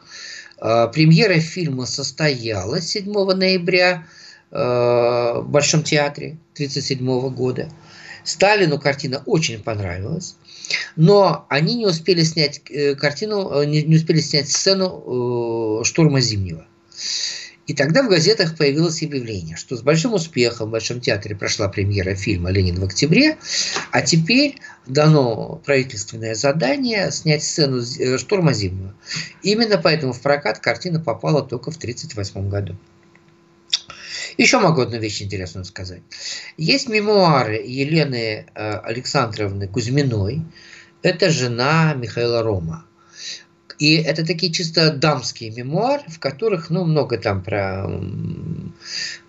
А, 0.57 0.87
премьера 0.87 1.39
фильма 1.39 1.85
состоялась 1.85 2.89
7 2.89 3.05
ноября 3.11 4.05
а, 4.51 5.39
в 5.39 5.49
Большом 5.49 5.83
театре 5.83 6.37
1937 6.55 7.33
года. 7.33 7.69
Сталину 8.23 8.79
картина 8.79 9.23
очень 9.25 9.63
понравилась, 9.63 10.35
но 10.95 11.45
они 11.49 11.75
не 11.75 11.85
успели 11.85 12.23
снять 12.23 12.61
э, 12.69 12.95
картину, 12.95 13.49
э, 13.51 13.65
не, 13.65 13.95
успели 13.95 14.19
снять 14.19 14.49
сцену 14.49 15.81
э, 15.81 15.83
штурма 15.83 16.21
Зимнего. 16.21 16.65
И 17.67 17.73
тогда 17.73 18.03
в 18.03 18.09
газетах 18.09 18.57
появилось 18.57 19.01
объявление, 19.01 19.55
что 19.55 19.77
с 19.77 19.81
большим 19.81 20.13
успехом 20.13 20.69
в 20.69 20.71
Большом 20.71 20.99
театре 20.99 21.35
прошла 21.35 21.69
премьера 21.69 22.15
фильма 22.15 22.49
«Ленин 22.49 22.79
в 22.79 22.83
октябре», 22.83 23.37
а 23.91 24.01
теперь 24.01 24.57
дано 24.87 25.61
правительственное 25.65 26.33
задание 26.33 27.11
снять 27.11 27.43
сцену 27.43 27.81
штурма 28.17 28.53
Зимнего. 28.53 28.93
Именно 29.43 29.77
поэтому 29.77 30.11
в 30.11 30.21
прокат 30.21 30.59
картина 30.59 30.99
попала 30.99 31.43
только 31.43 31.71
в 31.71 31.77
1938 31.77 32.49
году. 32.49 32.77
Еще 34.37 34.59
могу 34.59 34.81
одну 34.81 34.97
вещь 34.97 35.21
интересную 35.21 35.65
сказать. 35.65 36.01
Есть 36.57 36.89
мемуары 36.89 37.55
Елены 37.55 38.45
э, 38.53 38.77
Александровны 38.79 39.67
Кузьминой. 39.67 40.43
Это 41.01 41.29
жена 41.29 41.93
Михаила 41.93 42.43
Рома. 42.43 42.85
И 43.79 43.95
это 43.95 44.25
такие 44.25 44.51
чисто 44.51 44.91
дамские 44.93 45.49
мемуары, 45.49 46.03
в 46.07 46.19
которых, 46.19 46.69
ну, 46.69 46.85
много 46.85 47.17
там 47.17 47.41
про, 47.41 47.89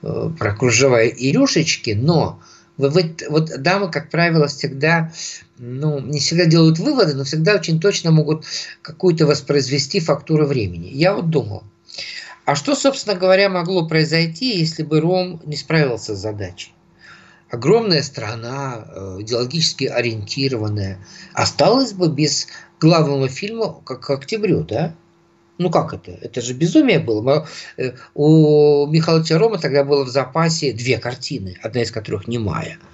э, 0.02 0.30
про 0.38 0.54
кружева 0.54 1.02
и 1.02 1.32
рюшечки, 1.32 1.92
но 1.99 2.38
вот, 2.76 3.23
вот 3.28 3.62
дамы, 3.62 3.90
как 3.90 4.11
правило, 4.11 4.49
всегда, 4.49 5.12
ну, 5.59 6.00
не 6.00 6.21
всегда 6.21 6.44
делают 6.47 6.78
выводы, 6.78 7.14
но 7.14 7.25
всегда 7.25 7.54
очень 7.54 7.80
точно 7.80 8.11
могут 8.11 8.44
какую-то 8.82 9.26
воспроизвести 9.26 10.00
фактуру 10.00 10.47
времени. 10.47 10.88
Я 10.88 11.14
вот 11.14 11.30
думал, 11.30 11.64
а 12.44 12.54
что, 12.54 12.75
собственно 12.75 13.16
говоря, 13.16 13.49
могло 13.49 13.87
произойти, 13.87 14.58
если 14.58 14.82
бы 14.82 15.00
Ром 15.00 15.40
не 15.44 15.56
справился 15.56 16.16
с 16.16 16.20
задачей? 16.20 16.72
Огромная 17.50 18.02
страна, 18.02 18.87
э, 18.88 19.16
идеологически 19.20 19.84
ориентированная, 19.84 20.99
осталась 21.34 21.92
бы 21.92 22.08
без 22.08 22.49
главного 22.80 23.28
фильма 23.28 23.80
как 23.84 24.00
к 24.00 24.11
октябрю, 24.11 24.62
да? 24.62 24.94
Ну 25.58 25.70
как 25.70 25.92
это? 25.92 26.12
Это 26.12 26.40
же 26.40 26.54
безумие 26.54 26.99
было. 26.99 27.46
Э, 27.76 27.92
у 28.14 28.87
Михаила 28.87 29.22
Рома 29.38 29.58
тогда 29.58 29.84
было 29.84 30.04
в 30.04 30.08
запасе 30.08 30.72
две 30.72 30.99
картины, 30.99 31.58
одна 31.62 31.82
из 31.82 31.90
которых 31.90 32.26
немая– 32.26 32.78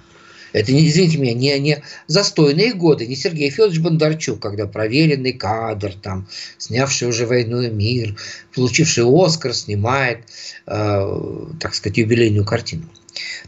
это, 0.53 0.71
извините 0.71 1.17
меня, 1.17 1.33
не, 1.33 1.59
не 1.59 1.83
застойные 2.07 2.73
годы, 2.73 3.07
не 3.07 3.15
Сергей 3.15 3.49
Федорович 3.49 3.79
Бондарчук, 3.79 4.39
когда 4.39 4.67
проверенный 4.67 5.33
кадр, 5.33 5.93
там, 5.93 6.27
снявший 6.57 7.07
уже 7.07 7.25
«Войну 7.25 7.61
и 7.61 7.69
мир», 7.69 8.15
получивший 8.53 9.03
«Оскар», 9.05 9.53
снимает, 9.53 10.19
э, 10.65 11.45
так 11.59 11.75
сказать, 11.75 11.97
юбилейную 11.97 12.45
картину. 12.45 12.83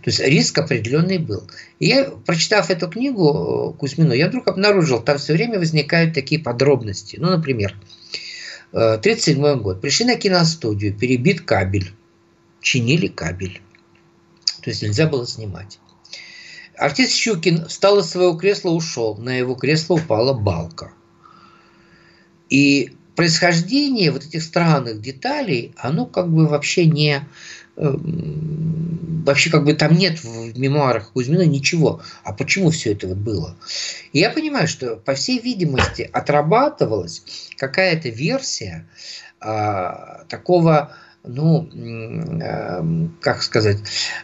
То 0.04 0.10
есть 0.10 0.20
риск 0.20 0.58
определенный 0.58 1.18
был. 1.18 1.44
И 1.80 1.88
я, 1.88 2.06
прочитав 2.06 2.70
эту 2.70 2.88
книгу 2.88 3.74
э, 3.76 3.80
Кузьмину, 3.80 4.14
я 4.14 4.28
вдруг 4.28 4.48
обнаружил, 4.48 5.02
там 5.02 5.18
все 5.18 5.34
время 5.34 5.60
возникают 5.60 6.14
такие 6.14 6.42
подробности. 6.42 7.18
Ну, 7.20 7.30
например, 7.30 7.76
1937 8.72 9.46
э, 9.46 9.56
год. 9.58 9.82
Пришли 9.82 10.06
на 10.06 10.16
киностудию, 10.16 10.94
перебит 10.94 11.42
кабель, 11.42 11.92
чинили 12.62 13.08
кабель. 13.08 13.62
То 14.62 14.70
есть 14.70 14.82
нельзя 14.82 15.08
было 15.08 15.26
снимать. 15.26 15.80
Артист 16.78 17.14
Щукин 17.14 17.66
встал 17.68 18.00
из 18.00 18.08
своего 18.08 18.36
кресла, 18.36 18.72
ушел. 18.72 19.18
На 19.18 19.38
его 19.38 19.56
кресло 19.56 19.96
упала 19.96 20.34
балка. 20.34 20.92
И 22.50 22.94
происхождение 23.16 24.12
вот 24.12 24.26
этих 24.26 24.44
странных 24.44 25.02
деталей, 25.02 25.74
оно 25.78 26.06
как 26.06 26.32
бы 26.32 26.48
вообще 26.48 26.86
не... 26.86 27.24
Эм, 27.78 29.24
вообще 29.26 29.50
как 29.50 29.64
бы 29.64 29.74
там 29.74 29.96
нет 29.96 30.24
в 30.24 30.58
мемуарах 30.58 31.12
Кузьмина 31.14 31.46
ничего. 31.46 32.02
А 32.24 32.34
почему 32.34 32.72
все 32.72 32.94
это 32.94 33.08
вот 33.08 33.18
было? 33.18 33.56
И 34.14 34.20
я 34.20 34.30
понимаю, 34.30 34.68
что 34.68 34.96
по 34.96 35.14
всей 35.14 35.40
видимости 35.40 36.10
отрабатывалась 36.12 37.24
какая-то 37.58 38.10
версия 38.10 38.88
а, 39.40 40.26
такого 40.30 40.96
ну, 41.24 41.70
эм, 41.72 43.16
как 43.22 43.44
сказать, 43.44 43.78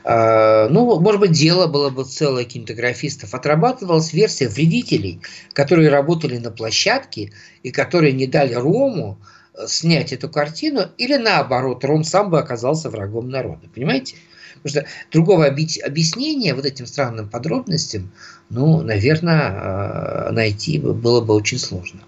э, 0.03 0.67
ну, 0.69 0.99
может 0.99 1.21
быть, 1.21 1.31
дело 1.31 1.67
было 1.67 1.89
бы 1.89 2.03
целое 2.03 2.43
кинематографистов. 2.43 3.33
Отрабатывалась 3.33 4.13
версия 4.13 4.47
вредителей, 4.47 5.21
которые 5.53 5.89
работали 5.89 6.37
на 6.37 6.51
площадке 6.51 7.31
и 7.63 7.71
которые 7.71 8.13
не 8.13 8.25
дали 8.25 8.53
Рому 8.53 9.19
э, 9.53 9.67
снять 9.67 10.11
эту 10.11 10.29
картину, 10.29 10.87
или 10.97 11.17
наоборот, 11.17 11.83
Ром 11.85 12.03
сам 12.03 12.29
бы 12.31 12.39
оказался 12.39 12.89
врагом 12.89 13.29
народа. 13.29 13.67
Понимаете? 13.73 14.15
Потому 14.63 14.83
что 14.83 14.91
другого 15.11 15.45
объяснения 15.45 16.55
вот 16.55 16.65
этим 16.65 16.87
странным 16.87 17.29
подробностям, 17.29 18.11
ну, 18.49 18.81
наверное, 18.81 19.51
э, 19.51 20.31
найти 20.31 20.79
было 20.79 21.21
бы 21.21 21.35
очень 21.35 21.59
сложно. 21.59 22.01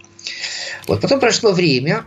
Вот 0.87 1.01
потом 1.01 1.19
прошло 1.19 1.51
время, 1.51 2.05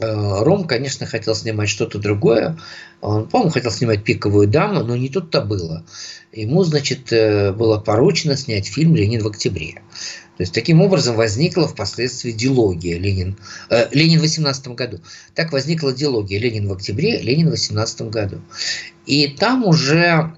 Ром, 0.00 0.64
конечно, 0.64 1.06
хотел 1.06 1.34
снимать 1.34 1.68
что-то 1.68 1.98
другое. 1.98 2.58
Он, 3.00 3.28
по-моему, 3.28 3.50
хотел 3.50 3.70
снимать 3.70 4.04
«Пиковую 4.04 4.46
даму», 4.46 4.84
но 4.84 4.96
не 4.96 5.08
тут-то 5.08 5.40
было. 5.40 5.84
Ему, 6.32 6.62
значит, 6.62 7.12
э, 7.12 7.52
было 7.52 7.78
поручено 7.78 8.36
снять 8.36 8.66
фильм 8.66 8.94
«Ленин 8.94 9.22
в 9.22 9.26
октябре». 9.26 9.82
То 10.36 10.42
есть, 10.42 10.54
таким 10.54 10.80
образом 10.80 11.16
возникла 11.16 11.66
впоследствии 11.66 12.30
дилогия 12.30 12.96
Ленин, 12.96 13.36
э, 13.70 13.88
Ленин 13.90 14.20
в 14.20 14.22
18 14.22 14.68
году. 14.68 15.00
Так 15.34 15.52
возникла 15.52 15.92
дилогия 15.92 16.38
Ленин 16.38 16.68
в 16.68 16.72
октябре, 16.72 17.20
Ленин 17.20 17.48
в 17.48 17.52
18 17.52 18.02
году. 18.02 18.40
И 19.06 19.26
там 19.26 19.64
уже 19.64 20.34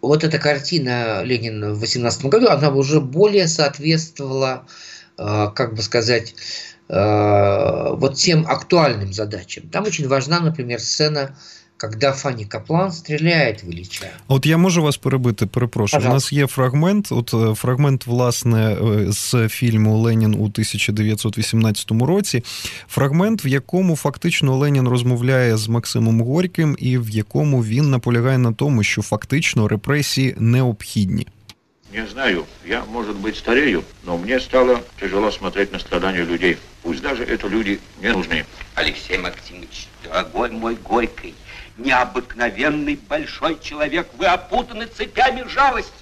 вот 0.00 0.24
эта 0.24 0.38
картина 0.38 1.22
Ленин 1.24 1.72
в 1.74 1.80
18 1.80 2.26
году, 2.26 2.48
она 2.48 2.70
уже 2.70 3.00
более 3.00 3.48
соответствовала, 3.48 4.66
э, 5.18 5.48
как 5.54 5.74
бы 5.74 5.82
сказать, 5.82 6.34
Э, 6.34 6.71
вот 6.92 8.16
тем 8.16 8.46
актуальным 8.46 9.12
задачам. 9.12 9.68
Там 9.70 9.84
очень 9.84 10.08
важна, 10.08 10.40
например, 10.40 10.78
сцена 10.78 11.34
когда 11.82 12.12
Фані 12.12 12.44
Каплан 12.44 12.92
стріляє 12.92 13.56
в 13.64 13.70
Ілліча. 13.70 14.06
От 14.28 14.46
я 14.46 14.56
можу 14.56 14.82
вас 14.82 14.96
перебити, 14.96 15.46
перепрошую. 15.46 16.02
У 16.06 16.08
нас 16.08 16.32
є 16.32 16.46
фрагмент. 16.46 17.12
От 17.12 17.34
е, 17.34 17.54
фрагмент, 17.54 18.06
власне, 18.06 18.76
з 19.08 19.48
фільму 19.48 19.98
Ленін 19.98 20.34
у 20.34 20.44
1918 20.44 21.90
році. 21.90 22.42
Фрагмент, 22.88 23.44
в 23.44 23.46
якому 23.46 23.96
фактично 23.96 24.56
Ленін 24.56 24.88
розмовляє 24.88 25.56
з 25.56 25.68
Максимом 25.68 26.20
Горьким, 26.20 26.76
і 26.78 26.98
в 26.98 27.10
якому 27.10 27.64
він 27.64 27.90
наполягає 27.90 28.38
на 28.38 28.52
тому, 28.52 28.82
що 28.82 29.02
фактично 29.02 29.68
репресії 29.68 30.34
необхідні. 30.38 31.26
Не 31.92 32.06
знаю, 32.06 32.46
я, 32.64 32.86
может 32.86 33.16
быть, 33.16 33.36
старею, 33.36 33.84
но 34.04 34.16
мне 34.16 34.40
стало 34.40 34.82
тяжело 34.98 35.30
смотреть 35.30 35.72
на 35.72 35.78
страдания 35.78 36.22
людей. 36.22 36.56
Пусть 36.82 37.02
даже 37.02 37.22
это 37.22 37.48
люди 37.48 37.80
не 37.98 38.08
нужны. 38.08 38.46
Алексей 38.74 39.18
Максимович, 39.18 39.88
дорогой 40.02 40.50
мой 40.52 40.74
Горький, 40.76 41.34
необыкновенный 41.76 42.96
большой 42.96 43.58
человек, 43.60 44.08
вы 44.16 44.24
опутаны 44.24 44.86
цепями 44.86 45.46
жалости. 45.46 45.92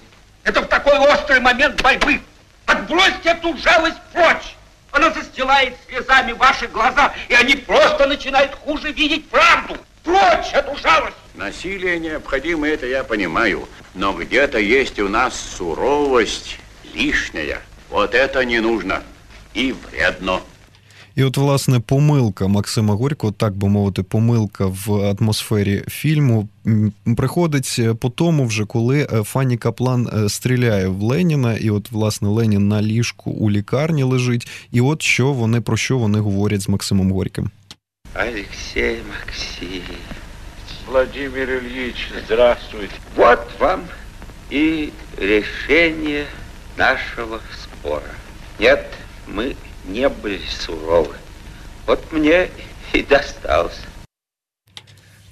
Это 0.45 0.61
в 0.61 0.67
такой 0.67 0.97
острый 0.97 1.41
момент 1.41 1.81
борьбы. 1.81 2.21
Отбросьте 2.67 3.31
эту 3.31 3.57
жалость 3.57 3.99
прочь. 4.13 4.55
Она 4.91 5.11
застилает 5.11 5.75
слезами 5.89 6.31
ваши 6.31 6.67
глаза, 6.67 7.13
и 7.27 7.33
они 7.33 7.55
просто 7.55 8.07
начинают 8.07 8.55
хуже 8.55 8.93
видеть 8.93 9.27
правду. 9.29 9.75
Прочь 10.05 10.53
эту 10.53 10.73
жалость! 10.77 11.17
Насилие 11.35 11.99
необходимо, 11.99 12.67
это 12.67 12.85
я 12.85 13.03
понимаю. 13.03 13.67
Но 13.95 14.13
где-то 14.13 14.59
есть 14.59 14.99
у 14.99 15.07
нас 15.07 15.39
суровость 15.57 16.59
лишняя. 16.93 17.61
Вот 17.89 18.13
это 18.15 18.45
не 18.45 18.59
нужно 18.59 19.01
и 19.53 19.73
вредно. 19.73 20.39
І 21.15 21.23
от, 21.23 21.37
власне, 21.37 21.79
помилка 21.79 22.47
Максима 22.47 22.95
Горького, 22.95 23.33
так 23.33 23.55
би 23.55 23.69
мовити, 23.69 24.03
помилка 24.03 24.65
в 24.65 25.15
атмосфері 25.19 25.83
фільму 25.87 26.47
приходить 27.17 27.79
по 27.99 28.09
тому, 28.09 28.45
вже 28.45 28.65
коли 28.65 29.07
е, 29.13 29.23
Фанні 29.23 29.57
Каплан 29.57 30.09
е, 30.13 30.29
стріляє 30.29 30.87
в 30.87 31.01
Леніна, 31.01 31.53
і 31.53 31.69
от, 31.69 31.91
власне, 31.91 32.27
Ленін 32.27 32.67
на 32.67 32.81
ліжку 32.81 33.31
у 33.31 33.51
лікарні 33.51 34.03
лежить. 34.03 34.47
І 34.71 34.81
от 34.81 35.01
що 35.01 35.33
вони 35.33 35.61
про 35.61 35.77
що 35.77 35.97
вони 35.97 36.19
говорять 36.19 36.61
з 36.61 36.69
Максимом 36.69 37.11
Горьким. 37.11 37.49
Алексей 38.13 38.97
Максимович. 39.09 40.20
Владимир 40.91 41.49
Ильич, 41.49 42.11
здравствуйте. 42.25 42.93
Вот 43.15 43.39
вам 43.59 43.87
и 44.49 44.91
решение 45.15 46.25
нашего 46.75 47.39
спора. 47.63 48.11
Нет, 48.59 48.91
мы 49.25 49.55
не 49.85 50.09
были 50.09 50.41
суровы. 50.45 51.15
Вот 51.87 52.11
мне 52.11 52.49
и 52.91 53.03
достался. 53.03 53.83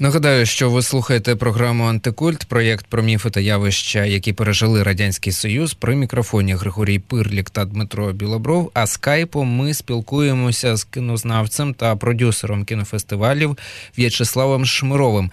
Нагадаю, 0.02 0.46
що 0.46 0.70
ви 0.70 0.82
слухаєте 0.82 1.36
програму 1.36 1.84
Антикульт, 1.84 2.46
проєкт 2.46 2.86
про 2.86 3.04
міфи 3.04 3.30
та 3.30 3.40
явища, 3.40 4.06
які 4.06 4.34
пережили 4.34 4.84
радянський 4.84 5.34
союз. 5.34 5.74
При 5.74 5.96
мікрофоні 5.96 6.54
Григорій 6.54 7.00
Пирлік 7.00 7.50
та 7.50 7.66
Дмитро 7.66 8.14
Білобров. 8.14 8.72
А 8.74 8.88
скайпом 8.88 9.48
ми 9.48 9.74
спілкуємося 9.74 10.76
з 10.76 10.84
кінознавцем 10.84 11.74
та 11.74 11.96
продюсером 11.96 12.66
кінофестивалів 12.66 13.58
В'ячеславом 13.98 14.66
Шмировим. 14.66 15.32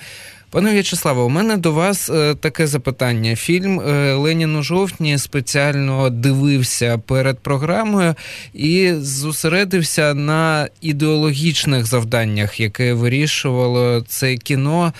Пане 0.50 0.72
В'ячеславе, 0.72 1.22
у 1.22 1.28
мене 1.28 1.56
до 1.56 1.72
вас 1.72 2.10
е, 2.10 2.34
таке 2.34 2.66
запитання. 2.66 3.36
Фільм 3.36 3.80
е, 3.80 4.14
Ленін 4.14 4.56
у 4.56 4.62
жовтні 4.62 5.18
спеціально 5.18 6.10
дивився 6.10 6.98
перед 6.98 7.38
програмою 7.38 8.14
і 8.54 8.92
зосередився 8.92 10.14
на 10.14 10.68
ідеологічних 10.80 11.86
завданнях, 11.86 12.60
яке 12.60 12.92
вирішувало 12.92 14.04
це 14.08 14.36
кіно. 14.36 14.92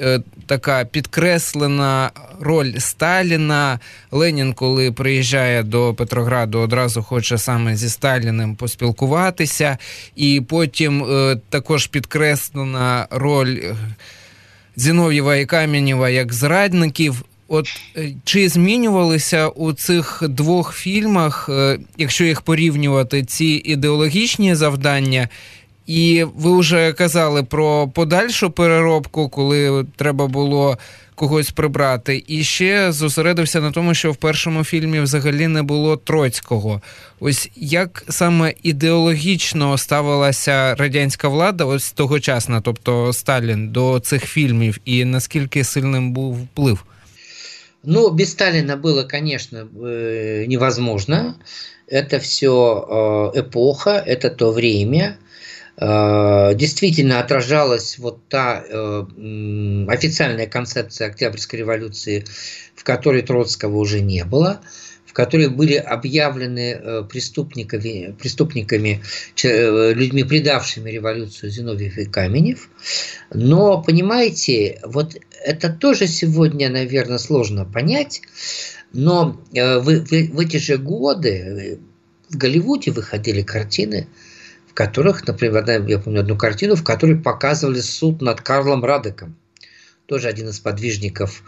Е, 0.00 0.20
така 0.46 0.84
підкреслена 0.84 2.10
роль 2.40 2.72
Сталіна. 2.78 3.80
Ленін, 4.10 4.52
коли 4.52 4.92
приїжджає 4.92 5.62
до 5.62 5.94
Петрограду, 5.94 6.58
одразу 6.58 7.02
хоче 7.02 7.38
саме 7.38 7.76
зі 7.76 7.88
Сталіним 7.88 8.56
поспілкуватися, 8.56 9.78
і 10.16 10.42
потім 10.48 11.06
також 11.50 11.86
підкреслена 11.86 13.06
роль 13.10 13.58
Зінов'єва 14.76 15.36
і 15.36 15.46
Кам'янєва 15.46 16.10
як 16.10 16.32
зрадників. 16.32 17.24
От 17.48 17.66
е, 17.96 18.12
чи 18.24 18.48
змінювалися 18.48 19.48
у 19.48 19.72
цих 19.72 20.22
двох 20.28 20.74
фільмах, 20.74 21.48
е, 21.52 21.78
якщо 21.98 22.24
їх 22.24 22.42
порівнювати, 22.42 23.24
ці 23.24 23.44
ідеологічні 23.44 24.54
завдання? 24.54 25.28
І 25.86 26.24
ви 26.36 26.58
вже 26.58 26.92
казали 26.92 27.42
про 27.42 27.88
подальшу 27.88 28.50
переробку, 28.50 29.28
коли 29.28 29.86
треба 29.96 30.26
було 30.26 30.78
когось 31.19 31.51
прибрати, 31.51 32.23
і 32.27 32.43
ще 32.43 32.91
зосередився 32.91 33.61
на 33.61 33.71
тому, 33.71 33.93
що 33.93 34.11
в 34.11 34.15
першому 34.15 34.63
фільмі 34.63 34.99
взагалі 34.99 35.47
не 35.47 35.63
було 35.63 35.97
Троцького. 35.97 36.81
Ось 37.19 37.49
як 37.55 38.03
саме 38.09 38.53
ідеологічно 38.63 39.77
ставилася 39.77 40.75
радянська 40.75 41.27
влада, 41.27 41.65
ось 41.65 41.91
тогочасна, 41.91 42.61
тобто 42.61 43.13
Сталін, 43.13 43.69
до 43.69 43.99
цих 43.99 44.25
фільмів, 44.25 44.79
і 44.85 45.05
наскільки 45.05 45.63
сильним 45.63 46.11
був 46.11 46.35
вплив? 46.43 46.85
Ну, 47.83 48.09
без 48.09 48.31
Сталина 48.31 48.77
было, 48.77 49.03
конечно, 49.11 49.57
э, 49.57 50.47
невозможно. 50.47 51.35
Это 51.87 52.17
все 52.17 52.47
э, 52.47 53.41
эпоха, 53.41 54.03
это 54.07 54.29
то 54.29 54.51
время – 54.51 55.25
Э, 55.25 55.28
Действительно 55.80 57.20
отражалась 57.20 57.98
вот 57.98 58.28
та 58.28 58.62
э, 58.68 59.04
официальная 59.88 60.46
концепция 60.46 61.08
Октябрьской 61.08 61.60
революции, 61.60 62.26
в 62.74 62.84
которой 62.84 63.22
Троцкого 63.22 63.78
уже 63.78 64.02
не 64.02 64.26
было, 64.26 64.60
в 65.06 65.14
которой 65.14 65.48
были 65.48 65.76
объявлены 65.76 66.72
э, 66.72 67.02
преступниками, 67.10 68.14
преступниками 68.20 69.00
людьми, 69.42 70.22
предавшими 70.22 70.90
революцию 70.90 71.50
Зиновьев 71.50 71.96
и 71.96 72.04
Каменев. 72.04 72.68
Но, 73.32 73.82
понимаете, 73.82 74.80
вот 74.84 75.16
это 75.42 75.70
тоже 75.70 76.08
сегодня, 76.08 76.68
наверное, 76.68 77.16
сложно 77.16 77.64
понять, 77.64 78.20
но 78.92 79.40
в, 79.50 79.82
в, 79.82 80.10
в 80.10 80.40
эти 80.40 80.58
же 80.58 80.76
годы 80.76 81.78
в 82.28 82.36
Голливуде 82.36 82.90
выходили 82.90 83.40
картины, 83.40 84.08
в 84.70 84.74
которых, 84.74 85.26
например, 85.26 85.64
я 85.88 85.98
помню 85.98 86.20
одну 86.20 86.36
картину, 86.36 86.76
в 86.76 86.84
которой 86.84 87.16
показывали 87.16 87.80
суд 87.80 88.22
над 88.22 88.40
Карлом 88.40 88.84
Радеком, 88.84 89.36
тоже 90.06 90.28
один 90.28 90.48
из 90.48 90.60
подвижников 90.60 91.42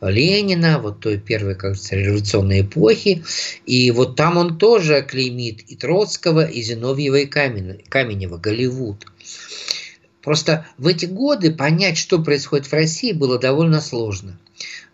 Ленина, 0.00 0.80
вот 0.80 0.98
той 1.00 1.18
первой, 1.18 1.54
кажется, 1.54 1.94
революционной 1.94 2.62
эпохи. 2.62 3.24
И 3.64 3.90
вот 3.92 4.16
там 4.16 4.36
он 4.36 4.58
тоже 4.58 5.02
клеймит 5.02 5.60
и 5.68 5.76
Троцкого, 5.76 6.44
и 6.44 6.62
Зиновьева, 6.62 7.16
и 7.16 7.26
Каменева, 7.26 8.36
Голливуд. 8.36 9.06
Просто 10.20 10.66
в 10.76 10.88
эти 10.88 11.06
годы 11.06 11.52
понять, 11.52 11.96
что 11.96 12.18
происходит 12.18 12.66
в 12.66 12.72
России, 12.72 13.12
было 13.12 13.38
довольно 13.38 13.80
сложно. 13.80 14.38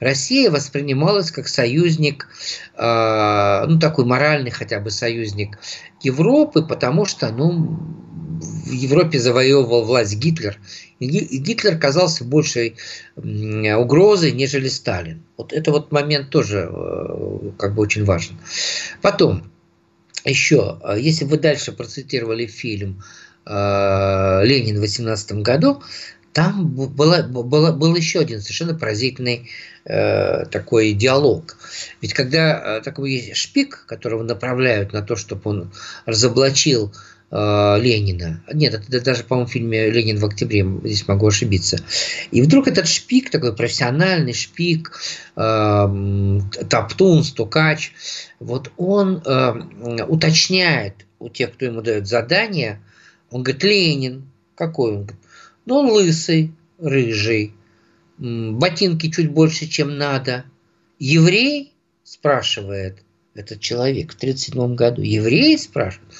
Россия 0.01 0.51
воспринималась 0.51 1.31
как 1.31 1.47
союзник, 1.47 2.27
э, 2.75 3.65
ну 3.69 3.79
такой 3.79 4.07
моральный 4.07 4.51
хотя 4.51 4.81
бы 4.81 4.91
союзник 4.91 5.59
Европы, 6.03 6.63
потому 6.63 7.05
что 7.05 7.31
ну, 7.31 7.79
в 8.41 8.73
Европе 8.73 9.19
завоевывал 9.19 9.85
власть 9.85 10.17
Гитлер. 10.17 10.59
И 10.99 11.07
Гитлер 11.39 11.79
казался 11.79 12.25
большей 12.25 12.77
угрозой, 13.17 14.33
нежели 14.33 14.69
Сталин. 14.69 15.23
Вот 15.37 15.53
это 15.53 15.71
вот 15.71 15.93
момент 15.93 16.31
тоже 16.31 16.71
э, 16.73 17.51
как 17.59 17.75
бы 17.75 17.83
очень 17.83 18.05
важен. 18.05 18.39
Потом, 19.03 19.51
еще, 20.25 20.81
э, 20.83 20.97
если 20.99 21.27
вы 21.27 21.39
дальше 21.39 21.73
процитировали 21.73 22.47
фильм 22.47 23.03
«Ленин» 23.47 24.77
в 24.77 24.81
18 24.81 25.33
году, 25.43 25.83
там 26.33 26.69
была, 26.69 27.23
была, 27.23 27.73
был 27.73 27.97
еще 27.97 28.21
один 28.21 28.41
совершенно 28.41 28.75
поразительный 28.75 29.49
э, 29.85 30.47
такой 30.47 30.93
диалог. 30.93 31.57
Ведь 32.01 32.12
когда 32.12 32.79
э, 32.79 32.81
такой 32.83 33.12
есть 33.12 33.37
шпик, 33.37 33.85
которого 33.87 34.23
направляют 34.23 34.93
на 34.93 35.03
то, 35.03 35.16
чтобы 35.16 35.43
он 35.45 35.73
разоблачил 36.07 36.93
э, 37.31 37.77
Ленина. 37.81 38.43
Нет, 38.53 38.75
это 38.75 39.01
даже, 39.01 39.25
по-моему, 39.25 39.49
в 39.49 39.53
фильме 39.53 39.90
«Ленин 39.90 40.19
в 40.19 40.25
октябре», 40.25 40.66
здесь 40.85 41.07
могу 41.09 41.27
ошибиться. 41.27 41.79
И 42.31 42.43
вдруг 42.43 42.69
этот 42.69 42.88
шпик, 42.88 43.31
такой 43.31 43.55
профессиональный 43.55 44.35
шпик, 44.35 44.93
э, 45.37 46.40
топтун, 46.69 47.25
стукач, 47.25 47.93
вот 48.38 48.73
он 48.77 49.23
э, 49.25 50.05
уточняет 50.09 51.07
у 51.19 51.29
тех, 51.29 51.53
кто 51.53 51.66
ему 51.66 51.83
дает 51.83 52.09
задание, 52.09 52.81
он 53.31 53.43
говорит, 53.43 53.62
Ленин, 53.62 54.31
какой 54.55 54.97
он? 54.97 55.11
Но 55.66 55.81
он 55.81 55.90
лысый, 55.90 56.53
рыжий, 56.79 57.55
ботинки 58.21 59.11
чуть 59.11 59.31
больше, 59.31 59.67
чем 59.67 59.97
надо. 59.97 60.45
Еврей? 60.99 61.73
Спрашивает 62.05 63.03
этот 63.35 63.61
человек 63.61 64.13
в 64.13 64.17
1937 64.17 64.75
году. 64.75 65.03
Еврей? 65.03 65.59
Спрашивает. 65.59 66.13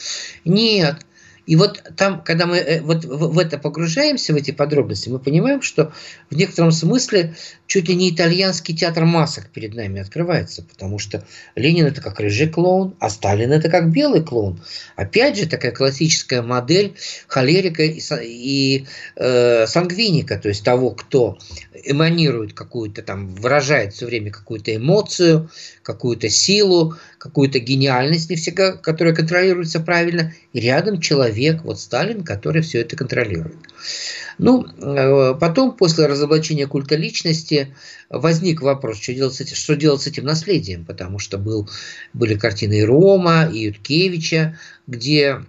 Нет. 0.45 1.07
И 1.47 1.57
вот 1.57 1.83
там, 1.97 2.23
когда 2.23 2.47
мы 2.47 2.59
э, 2.59 2.81
вот 2.81 3.05
в 3.05 3.39
это 3.39 3.59
погружаемся, 3.59 4.33
в 4.33 4.37
эти 4.37 4.51
подробности, 4.51 5.09
мы 5.09 5.19
понимаем, 5.19 5.63
что 5.63 5.93
в 6.31 6.37
некотором 6.37 6.73
смысле 6.73 7.35
чуть 7.67 7.89
ли 7.89 7.95
не 7.95 8.11
итальянский 8.11 8.77
театр 8.77 9.05
масок 9.05 9.49
перед 9.49 9.75
нами 9.75 10.01
открывается, 10.01 10.63
потому 10.63 10.99
что 10.99 11.25
Ленин 11.55 11.87
это 11.87 12.01
как 12.01 12.21
рыжий 12.21 12.49
клоун, 12.49 12.95
а 13.01 13.11
Сталин 13.11 13.53
это 13.53 13.69
как 13.69 13.91
белый 13.91 14.23
клоун. 14.23 14.61
Опять 14.97 15.39
же, 15.39 15.47
такая 15.47 15.73
классическая 15.73 16.43
модель 16.43 16.95
холерика 17.27 17.83
и, 17.83 18.01
и 18.23 18.87
э, 19.17 19.67
сангвиника, 19.67 20.39
то 20.39 20.49
есть 20.49 20.65
того, 20.65 20.91
кто 20.91 21.39
эманирует 21.85 22.53
какую-то 22.53 23.03
там, 23.03 23.35
выражает 23.35 23.95
все 23.95 24.07
время 24.07 24.31
какую-то 24.31 24.75
эмоцию, 24.75 25.51
какую-то 25.83 26.29
силу, 26.29 26.97
какую-то 27.21 27.59
гениальность, 27.59 28.31
не 28.31 28.37
всегда, 28.37 28.73
которая 28.73 29.15
контролируется 29.15 29.79
правильно, 29.79 30.33
и 30.55 30.61
рядом 30.61 31.01
человек, 31.01 31.63
вот 31.65 31.79
Сталин, 31.79 32.25
который 32.25 32.63
все 32.63 32.81
это 32.81 32.97
контролирует. 32.97 33.55
Ну, 34.39 34.65
э, 34.67 35.35
потом, 35.39 35.77
после 35.77 36.07
разоблачения 36.07 36.67
культа 36.67 36.97
личности, 36.97 37.77
возник 38.09 38.63
вопрос, 38.63 39.03
что 39.03 39.13
делать 39.13 39.35
с 39.35 39.41
этим, 39.43 39.55
что 39.55 39.77
делать 39.77 40.01
с 40.01 40.07
этим 40.07 40.25
наследием, 40.25 40.87
потому 40.87 41.19
что 41.19 41.37
был, 41.37 41.69
были 42.15 42.37
картины 42.37 42.79
и 42.79 42.85
Рома, 42.85 43.51
и 43.53 43.65
Юткевича, 43.65 44.59
где 44.87 45.45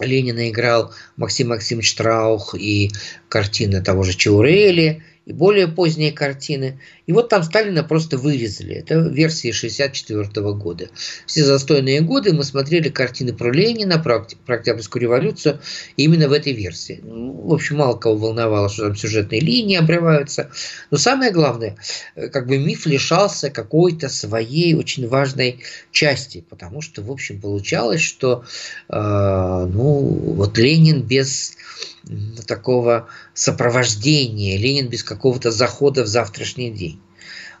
Ленина 0.00 0.48
играл 0.48 0.94
Максим 1.18 1.48
Максимович 1.48 1.96
Траух, 1.96 2.54
и 2.58 2.90
картина 3.28 3.82
того 3.82 4.04
же 4.04 4.14
Чаурели– 4.16 5.02
и 5.26 5.32
более 5.32 5.68
поздние 5.68 6.12
картины. 6.12 6.78
И 7.06 7.12
вот 7.12 7.28
там 7.28 7.42
Сталина 7.42 7.82
просто 7.82 8.18
вырезали. 8.18 8.74
Это 8.74 8.98
версии 8.98 9.52
64 9.52 10.28
года. 10.52 10.88
Все 11.26 11.44
застойные 11.44 12.00
годы 12.00 12.32
мы 12.32 12.44
смотрели 12.44 12.88
картины 12.88 13.32
про 13.32 13.50
Ленина, 13.50 13.98
про, 13.98 14.26
про 14.46 14.56
Октябрьскую 14.56 15.02
революцию 15.02 15.60
именно 15.96 16.28
в 16.28 16.32
этой 16.32 16.52
версии. 16.52 17.00
Ну, 17.02 17.32
в 17.32 17.52
общем, 17.52 17.76
мало 17.76 17.96
кого 17.96 18.16
волновало, 18.16 18.68
что 18.68 18.84
там 18.84 18.96
сюжетные 18.96 19.40
линии 19.40 19.76
обрываются. 19.76 20.50
Но 20.90 20.98
самое 20.98 21.32
главное, 21.32 21.76
э, 22.16 22.28
как 22.28 22.46
бы 22.46 22.58
миф 22.58 22.86
лишался 22.86 23.50
какой-то 23.50 24.08
своей 24.08 24.74
очень 24.74 25.08
важной 25.08 25.60
части, 25.90 26.44
потому 26.48 26.82
что, 26.82 27.02
в 27.02 27.10
общем, 27.10 27.40
получалось, 27.40 28.02
что 28.02 28.44
э, 28.88 28.94
ну, 28.94 30.34
вот 30.36 30.58
Ленин 30.58 31.02
без 31.02 31.56
такого 32.46 33.08
сопровождения, 33.34 34.58
Ленин 34.58 34.88
без 34.88 35.02
какого-то 35.02 35.50
захода 35.50 36.04
в 36.04 36.06
завтрашний 36.06 36.70
день. 36.70 37.00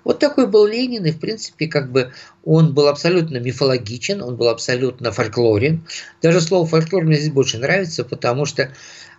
Вот 0.04 0.18
такой 0.18 0.46
был 0.46 0.66
Ленин, 0.66 1.06
и, 1.06 1.12
в 1.12 1.18
принципе, 1.18 1.66
как 1.66 1.90
бы 1.90 2.12
он 2.44 2.74
был 2.74 2.88
абсолютно 2.88 3.38
мифологичен, 3.38 4.22
он 4.22 4.36
был 4.36 4.48
абсолютно 4.48 5.12
фольклорен. 5.12 5.86
Даже 6.22 6.42
слово 6.42 6.66
фольклор 6.66 7.04
мне 7.04 7.16
здесь 7.16 7.32
больше 7.32 7.58
нравится, 7.58 8.04
потому 8.04 8.44
что 8.44 8.70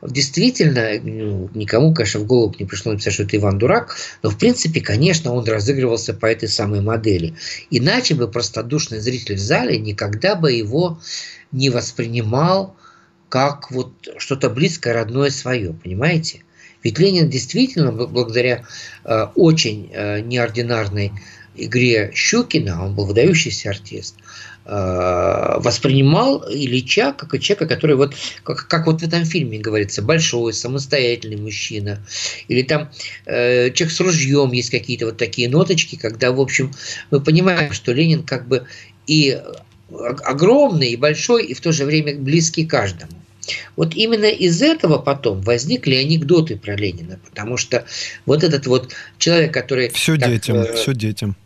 действительно, 0.04 0.90
ну, 1.02 1.50
никому, 1.56 1.94
конечно, 1.94 2.20
в 2.20 2.28
голову 2.28 2.56
не 2.60 2.66
пришло 2.66 2.92
написать, 2.92 3.14
что 3.14 3.24
это 3.24 3.38
Иван 3.38 3.58
Дурак, 3.58 3.96
но, 4.22 4.30
в 4.30 4.38
принципе, 4.38 4.80
конечно, 4.80 5.34
он 5.34 5.44
разыгрывался 5.46 6.14
по 6.14 6.28
этой 6.28 6.48
самой 6.48 6.82
модели. 6.82 7.36
Иначе 7.72 8.14
бы 8.14 8.28
простодушный 8.28 9.00
зритель 9.00 9.36
в 9.36 9.40
зале 9.40 9.80
никогда 9.80 10.36
бы 10.36 10.52
его 10.52 11.00
не 11.52 11.72
воспринимал 11.72 12.76
как 13.30 13.72
вот 13.72 13.92
что-то 14.18 14.50
близкое, 14.50 14.94
родное, 14.94 15.30
свое, 15.30 15.74
понимаете? 15.74 16.44
Ведь 16.84 17.00
Ленин 17.00 17.30
действительно, 17.30 17.92
благодаря 17.92 18.66
э, 19.04 19.28
очень 19.36 19.90
э, 19.92 20.22
неординарной 20.22 21.14
игре 21.56 22.12
Щукина, 22.14 22.86
он 22.86 22.96
был 22.96 23.06
выдающийся 23.06 23.72
артист, 23.72 24.16
э, 24.66 24.70
воспринимал 25.58 26.44
Ильича 26.48 27.14
как 27.14 27.40
человека, 27.40 27.66
который 27.66 27.96
вот, 27.96 28.14
как, 28.44 28.68
как 28.68 28.86
вот 28.86 29.02
в 29.02 29.04
этом 29.04 29.26
фильме 29.26 29.60
говорится, 29.60 30.02
большой, 30.02 30.54
самостоятельный 30.54 31.38
мужчина. 31.38 32.06
Или 32.48 32.62
там 32.62 32.92
э, 33.26 33.72
человек 33.72 33.96
с 33.96 34.00
ружьем, 34.00 34.52
есть 34.52 34.70
какие-то 34.70 35.08
вот 35.08 35.18
такие 35.18 35.50
ноточки, 35.50 35.96
когда, 35.96 36.32
в 36.32 36.40
общем, 36.40 36.72
мы 37.10 37.22
понимаем, 37.22 37.74
что 37.74 37.94
Ленин 37.94 38.24
как 38.24 38.48
бы 38.48 38.68
и 39.08 39.42
огромный, 39.90 40.90
и 40.90 40.96
большой, 40.96 41.46
и 41.46 41.54
в 41.54 41.62
то 41.62 41.72
же 41.72 41.86
время 41.86 42.16
близкий 42.18 42.66
каждому. 42.66 43.12
Вот 43.76 43.94
именно 43.96 44.26
из 44.26 44.62
этого 44.62 44.98
потом 44.98 45.42
возникли 45.42 45.96
анекдоты 45.96 46.58
про 46.58 46.76
Ленина, 46.76 47.20
потому 47.30 47.58
что 47.58 47.86
вот 48.26 48.44
этот 48.44 48.66
вот 48.68 48.94
человек, 49.18 49.54
который... 49.54 49.90
Все 49.90 50.18
как, 50.18 50.30
детям, 50.30 50.58
э, 50.58 50.74
все 50.74 50.94
детям. 50.94 51.36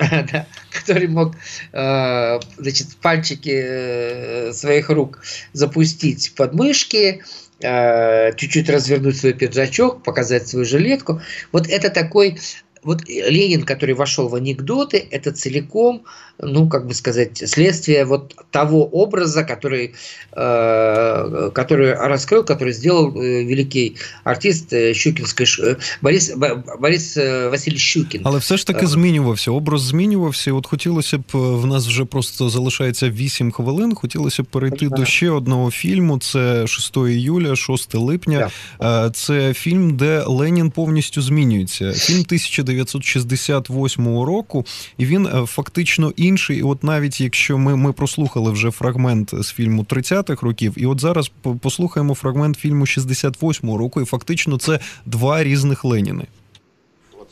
Да, 0.00 0.46
который 0.72 1.08
мог 1.08 1.34
э, 1.72 2.40
значит, 2.56 2.96
пальчики 3.02 3.52
э, 3.52 4.52
своих 4.54 4.88
рук 4.88 5.22
запустить 5.52 6.34
под 6.34 6.54
мышки, 6.54 7.22
э, 7.60 8.32
чуть-чуть 8.34 8.70
развернуть 8.70 9.18
свой 9.18 9.34
пиджачок, 9.34 10.02
показать 10.02 10.48
свою 10.48 10.64
жилетку. 10.64 11.20
Вот 11.52 11.68
это 11.68 11.90
такой 11.90 12.38
вот 12.82 13.06
Ленин, 13.08 13.64
который 13.64 13.94
вошел 13.94 14.28
в 14.28 14.34
анекдоты, 14.34 15.06
это 15.10 15.32
целиком, 15.32 16.04
ну, 16.39 16.67
как 16.67 16.87
бы 16.87 16.93
сказать, 16.93 17.37
следствие 17.49 18.05
вот 18.05 18.35
того 18.51 18.85
образа, 18.85 19.43
который, 19.43 19.93
э, 20.33 21.51
который 21.53 21.93
раскрыл, 21.93 22.43
который 22.43 22.73
сделал 22.73 23.15
э, 23.15 23.43
великий 23.43 23.95
артист 24.23 24.73
э, 24.73 24.93
Щукінської 24.93 25.47
э, 25.47 25.75
Борис, 26.01 26.35
Борис 26.79 27.17
Васильович 27.17 27.81
Щукін. 27.81 28.21
Але 28.23 28.39
все 28.39 28.57
ж 28.57 28.67
таки 28.67 28.87
змінювався, 28.87 29.51
образ 29.51 29.81
змінювався. 29.81 30.53
От 30.53 30.67
хотілося 30.67 31.17
б, 31.17 31.23
в 31.33 31.65
нас 31.65 31.87
вже 31.87 32.05
просто 32.05 32.49
залишається 32.49 33.09
8 33.09 33.51
хвилин, 33.51 33.95
хотілося 33.95 34.43
б 34.43 34.45
перейти 34.45 34.89
до 34.89 35.05
ще 35.05 35.29
одного 35.29 35.71
фільму, 35.71 36.19
це 36.19 36.67
6 36.67 36.97
июля, 36.97 37.55
6 37.55 37.95
липня. 37.95 38.51
Yeah. 38.79 39.11
Це 39.11 39.53
фільм, 39.53 39.97
де 39.97 40.23
Ленін 40.27 40.71
повністю 40.71 41.21
змінюється. 41.21 41.93
Фільм 41.93 42.19
1900 42.19 43.05
1968 43.05 44.05
року, 44.05 44.65
і 44.97 45.05
він 45.05 45.25
е, 45.25 45.45
фактично 45.45 46.13
інший. 46.29 46.57
І 46.57 46.63
От 46.63 46.83
навіть 46.83 47.21
якщо 47.21 47.57
ми 47.57 47.75
ми 47.75 47.93
прослухали 47.93 48.51
вже 48.51 48.71
фрагмент 48.71 49.31
з 49.43 49.51
фільму 49.51 49.83
30-х 49.83 50.45
років, 50.45 50.73
і 50.77 50.85
от 50.85 50.99
зараз 50.99 51.31
послухаємо 51.61 52.15
фрагмент 52.15 52.57
фільму 52.57 52.85
68-го 52.85 53.77
року, 53.77 54.01
і 54.01 54.05
фактично 54.05 54.57
це 54.57 54.79
два 55.05 55.43
різних 55.43 55.85
Леніни. 55.85 56.25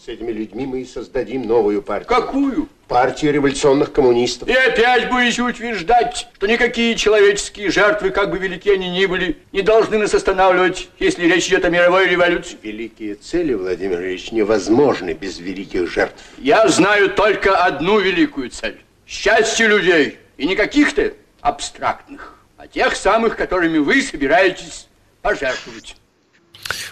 С 0.06 0.10
этими 0.10 0.32
людьми 0.32 0.65
мы 0.65 0.82
и 0.82 0.86
создадим 0.86 1.47
новую 1.47 1.82
партию. 1.82 2.10
Какую? 2.10 2.67
Партию 2.89 3.32
революционных 3.32 3.93
коммунистов. 3.93 4.49
И 4.49 4.51
опять 4.51 5.10
будете 5.10 5.43
утверждать, 5.43 6.27
что 6.36 6.45
никакие 6.45 6.97
человеческие 6.97 7.71
жертвы, 7.71 8.10
как 8.10 8.29
бы 8.29 8.38
велики 8.38 8.69
они 8.69 8.89
ни 8.89 9.06
были, 9.06 9.38
не 9.53 9.62
должны 9.62 9.97
нас 9.97 10.13
останавливать, 10.13 10.89
если 10.99 11.25
речь 11.25 11.47
идет 11.47 11.63
о 11.63 11.69
мировой 11.69 12.10
революции. 12.10 12.58
Великие 12.62 13.15
цели, 13.15 13.53
Владимир 13.53 14.01
Ильич, 14.01 14.34
невозможны 14.34 15.13
без 15.13 15.39
великих 15.39 15.89
жертв. 15.89 16.21
Я 16.38 16.67
знаю 16.67 17.10
только 17.10 17.56
одну 17.56 17.97
великую 18.01 18.49
цель. 18.49 18.82
Счастье 19.09 19.66
людей. 19.66 20.18
И 20.37 20.47
не 20.47 20.55
каких-то 20.55 21.14
абстрактных, 21.40 22.38
а 22.59 22.68
тех 22.68 22.94
самых, 22.94 23.37
которыми 23.37 23.79
вы 23.79 24.03
собираетесь 24.03 24.87
пожертвовать. 25.23 25.97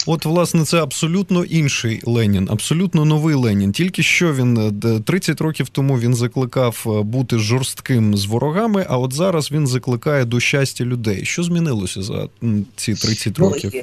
От, 0.06 0.26
власне, 0.26 0.66
це 0.66 0.78
абсолютно 0.78 1.44
інший 1.44 2.02
Ленін, 2.04 2.48
абсолютно 2.52 3.06
новий 3.06 3.36
Ленін. 3.36 3.72
Тільки 3.72 4.04
що 4.04 4.34
він 4.34 4.80
30 5.06 5.42
років 5.42 5.70
тому 5.70 6.00
він 6.00 6.16
закликав 6.16 6.86
е, 6.86 7.04
бути 7.04 7.38
жорстким 7.38 8.18
з 8.18 8.26
ворогами, 8.26 8.86
а 8.90 8.98
от 8.98 9.14
зараз 9.14 9.52
він 9.52 9.68
закликає 9.68 10.26
до 10.26 10.40
щастя 10.40 10.86
людей. 10.86 11.26
Що 11.26 11.44
змінилося 11.44 12.02
за 12.02 12.28
ці 12.76 12.94
30 12.94 13.34
ну, 13.38 13.50
років? 13.50 13.72
Ну, 13.74 13.82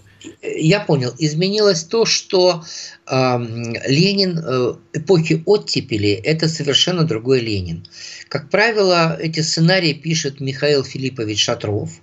я 0.58 0.80
понял. 0.80 1.14
Изменилось 1.18 1.84
то, 1.84 2.06
что 2.06 2.62
э, 3.06 3.38
Ленин 3.88 4.38
э, 4.38 4.74
эпохи 4.94 5.42
оттепели – 5.46 6.24
это 6.24 6.48
совершенно 6.48 7.04
другой 7.04 7.40
Ленин. 7.40 7.82
Как 8.28 8.50
правило, 8.50 9.16
эти 9.20 9.42
сценарии 9.42 9.94
пишет 9.94 10.40
Михаил 10.40 10.84
Филиппович 10.84 11.38
Шатров – 11.38 12.00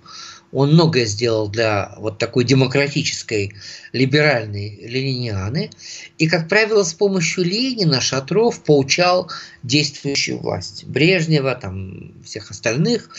он 0.51 0.73
многое 0.73 1.05
сделал 1.05 1.47
для 1.47 1.93
вот 1.97 2.17
такой 2.17 2.43
демократической, 2.43 3.53
либеральной 3.93 4.79
ленинианы. 4.83 5.69
И, 6.17 6.27
как 6.27 6.47
правило, 6.47 6.83
с 6.83 6.93
помощью 6.93 7.43
Ленина 7.43 8.01
Шатров 8.01 8.61
поучал 8.63 9.29
действующую 9.63 10.39
власть. 10.39 10.85
Брежнева, 10.85 11.55
там, 11.55 12.13
всех 12.23 12.51
остальных. 12.51 13.09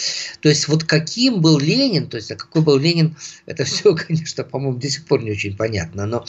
То 0.41 0.49
есть, 0.49 0.69
вот 0.69 0.85
каким 0.85 1.41
был 1.41 1.59
Ленин, 1.59 2.09
то 2.09 2.17
есть, 2.17 2.31
а 2.31 2.37
какой 2.37 2.63
был 2.63 2.79
Ленин, 2.79 3.17
это 3.47 3.65
все, 3.65 3.95
конечно, 3.95 4.45
по-моему, 4.45 4.79
до 4.79 4.89
сих 4.89 5.05
пор 5.05 5.23
не 5.23 5.31
очень 5.31 5.57
понятно. 5.57 6.07
Но 6.07 6.25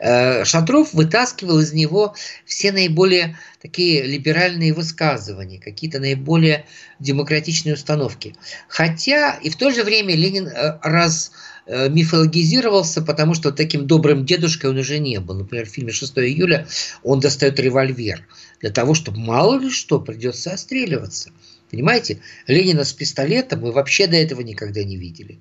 э, 0.00 0.44
Шатров 0.44 0.92
вытаскивал 0.92 1.60
из 1.60 1.72
него 1.72 2.14
все 2.44 2.72
наиболее 2.72 3.38
такие 3.64 4.02
либеральные 4.02 4.74
высказывания, 4.74 5.58
какие-то 5.58 5.98
наиболее 5.98 6.66
демократичные 6.98 7.76
установки. 7.76 8.36
Хотя 8.68 9.38
и 9.42 9.48
в 9.48 9.56
то 9.56 9.70
же 9.70 9.84
время 9.84 10.14
Ленин 10.14 10.48
э, 10.48 10.78
раз 10.82 11.32
э, 11.64 11.88
мифологизировался, 11.88 13.00
потому 13.00 13.32
что 13.32 13.52
таким 13.52 13.86
добрым 13.86 14.26
дедушкой 14.26 14.68
он 14.68 14.76
уже 14.76 14.98
не 14.98 15.18
был. 15.18 15.36
Например, 15.36 15.64
в 15.64 15.70
фильме 15.70 15.92
6 15.92 16.18
июля 16.18 16.66
он 17.02 17.20
достает 17.20 17.58
револьвер 17.58 18.26
для 18.60 18.68
того, 18.68 18.92
чтобы 18.92 19.18
мало 19.20 19.58
ли 19.58 19.70
что 19.70 19.98
придется 19.98 20.52
отстреливаться. 20.52 21.30
Понимаете? 21.74 22.18
Ленина 22.46 22.84
с 22.84 22.92
пистолетом 22.92 23.62
мы 23.62 23.72
вообще 23.72 24.06
до 24.06 24.14
этого 24.14 24.42
никогда 24.42 24.84
не 24.84 24.96
видели. 24.96 25.40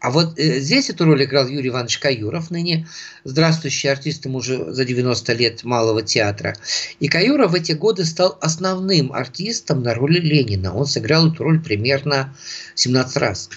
А 0.00 0.10
вот 0.10 0.38
э, 0.38 0.60
здесь 0.60 0.88
эту 0.88 1.04
роль 1.04 1.24
играл 1.24 1.46
Юрий 1.46 1.68
Иванович 1.68 1.98
Каюров, 1.98 2.50
ныне 2.50 2.88
здравствующий 3.24 3.90
артист, 3.90 4.24
ему 4.24 4.38
уже 4.38 4.72
за 4.72 4.86
90 4.86 5.32
лет 5.34 5.62
малого 5.62 6.00
театра. 6.00 6.56
И 7.00 7.08
Каюров 7.08 7.50
в 7.50 7.54
эти 7.54 7.72
годы 7.72 8.06
стал 8.06 8.38
основным 8.40 9.12
артистом 9.12 9.82
на 9.82 9.92
роли 9.94 10.20
Ленина. 10.20 10.74
Он 10.74 10.86
сыграл 10.86 11.30
эту 11.30 11.44
роль 11.44 11.60
примерно 11.60 12.34
17 12.76 13.16
раз 13.18 13.50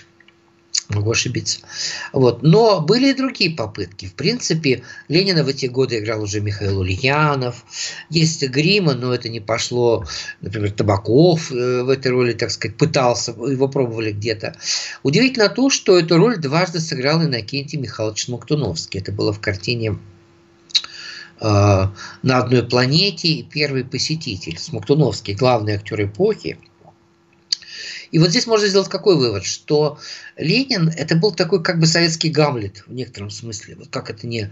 могу 0.89 1.11
ошибиться. 1.11 1.59
Вот. 2.13 2.43
Но 2.43 2.81
были 2.81 3.09
и 3.09 3.13
другие 3.13 3.51
попытки. 3.51 4.05
В 4.05 4.13
принципе, 4.13 4.83
Ленина 5.07 5.43
в 5.43 5.47
эти 5.47 5.65
годы 5.65 5.99
играл 5.99 6.23
уже 6.23 6.39
Михаил 6.39 6.79
Ульянов. 6.79 7.65
Есть 8.09 8.47
Грима, 8.47 8.93
но 8.93 9.13
это 9.13 9.29
не 9.29 9.39
пошло. 9.39 10.05
Например, 10.41 10.71
Табаков 10.71 11.51
э, 11.51 11.83
в 11.83 11.89
этой 11.89 12.11
роли, 12.11 12.33
так 12.33 12.51
сказать, 12.51 12.77
пытался, 12.77 13.31
его 13.31 13.67
пробовали 13.67 14.11
где-то. 14.11 14.55
Удивительно 15.03 15.49
то, 15.49 15.69
что 15.69 15.97
эту 15.97 16.17
роль 16.17 16.37
дважды 16.37 16.79
сыграл 16.79 17.23
Иннокентий 17.23 17.77
Михайлович 17.77 18.25
Смоктуновский. 18.25 18.99
Это 18.99 19.11
было 19.11 19.33
в 19.33 19.41
картине 19.41 19.97
э, 21.41 21.87
«На 22.23 22.37
одной 22.37 22.63
планете» 22.63 23.43
первый 23.43 23.83
посетитель 23.83 24.57
Смоктуновский, 24.57 25.33
главный 25.33 25.73
актер 25.73 26.05
эпохи. 26.05 26.57
И 28.11 28.19
вот 28.19 28.29
здесь 28.29 28.47
можно 28.47 28.67
сделать 28.67 28.89
какой 28.89 29.17
вывод, 29.17 29.45
что 29.45 29.99
Ленин 30.37 30.89
это 30.89 31.15
был 31.15 31.31
такой 31.31 31.63
как 31.63 31.79
бы 31.79 31.87
советский 31.87 32.29
Гамлет 32.29 32.83
в 32.87 32.93
некотором 32.93 33.29
смысле. 33.29 33.75
Вот 33.75 33.89
как 33.89 34.09
это 34.09 34.27
не, 34.27 34.51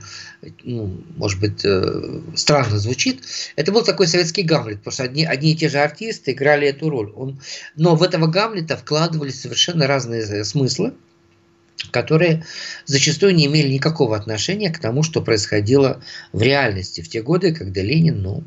ну, 0.64 1.02
может 1.16 1.40
быть, 1.40 1.64
э, 1.64 2.22
странно 2.36 2.78
звучит. 2.80 3.24
Это 3.56 3.72
был 3.72 3.84
такой 3.84 4.08
советский 4.08 4.44
Гамлет, 4.44 4.80
потому 4.80 4.94
что 4.94 5.04
одни, 5.04 5.26
одни 5.26 5.54
и 5.54 5.56
те 5.56 5.70
же 5.70 5.80
артисты 5.80 6.32
играли 6.32 6.68
эту 6.68 6.90
роль. 6.90 7.12
Он, 7.16 7.40
но 7.76 7.96
в 7.96 8.04
этого 8.04 8.28
Гамлета 8.28 8.78
вкладывались 8.78 9.42
совершенно 9.42 9.88
разные 9.88 10.44
смыслы 10.44 10.94
которые 11.92 12.46
зачастую 12.86 13.36
не 13.36 13.46
имели 13.46 13.68
никакого 13.68 14.16
отношения 14.16 14.72
к 14.72 14.80
тому, 14.80 15.04
что 15.04 15.22
происходило 15.22 16.02
в 16.32 16.42
реальности 16.42 17.02
в 17.02 17.10
те 17.10 17.22
годы, 17.22 17.54
когда 17.54 17.82
Ленин, 17.82 18.22
ну, 18.22 18.44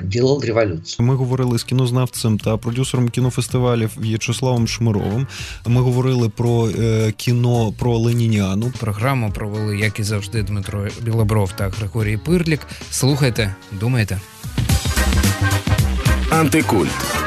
Ділав 0.00 0.44
революцію. 0.44 1.06
Ми 1.06 1.14
говорили 1.14 1.58
з 1.58 1.64
кінознавцем 1.64 2.38
та 2.38 2.56
продюсером 2.56 3.08
кінофестивалів 3.08 3.90
В'ячеславом 3.96 4.68
Шмировим. 4.68 5.26
Ми 5.66 5.80
говорили 5.80 6.28
про 6.28 6.68
е, 6.68 7.12
кіно 7.16 7.72
про 7.78 7.98
Ленініану. 7.98 8.72
Програму 8.80 9.32
провели, 9.32 9.78
як 9.78 10.00
і 10.00 10.02
завжди, 10.02 10.42
Дмитро 10.42 10.86
Білобров 11.02 11.52
та 11.52 11.68
Григорій 11.68 12.16
Пирлік. 12.16 12.60
Слухайте, 12.90 13.54
думайте. 13.80 14.20
Антикульт 16.30 17.25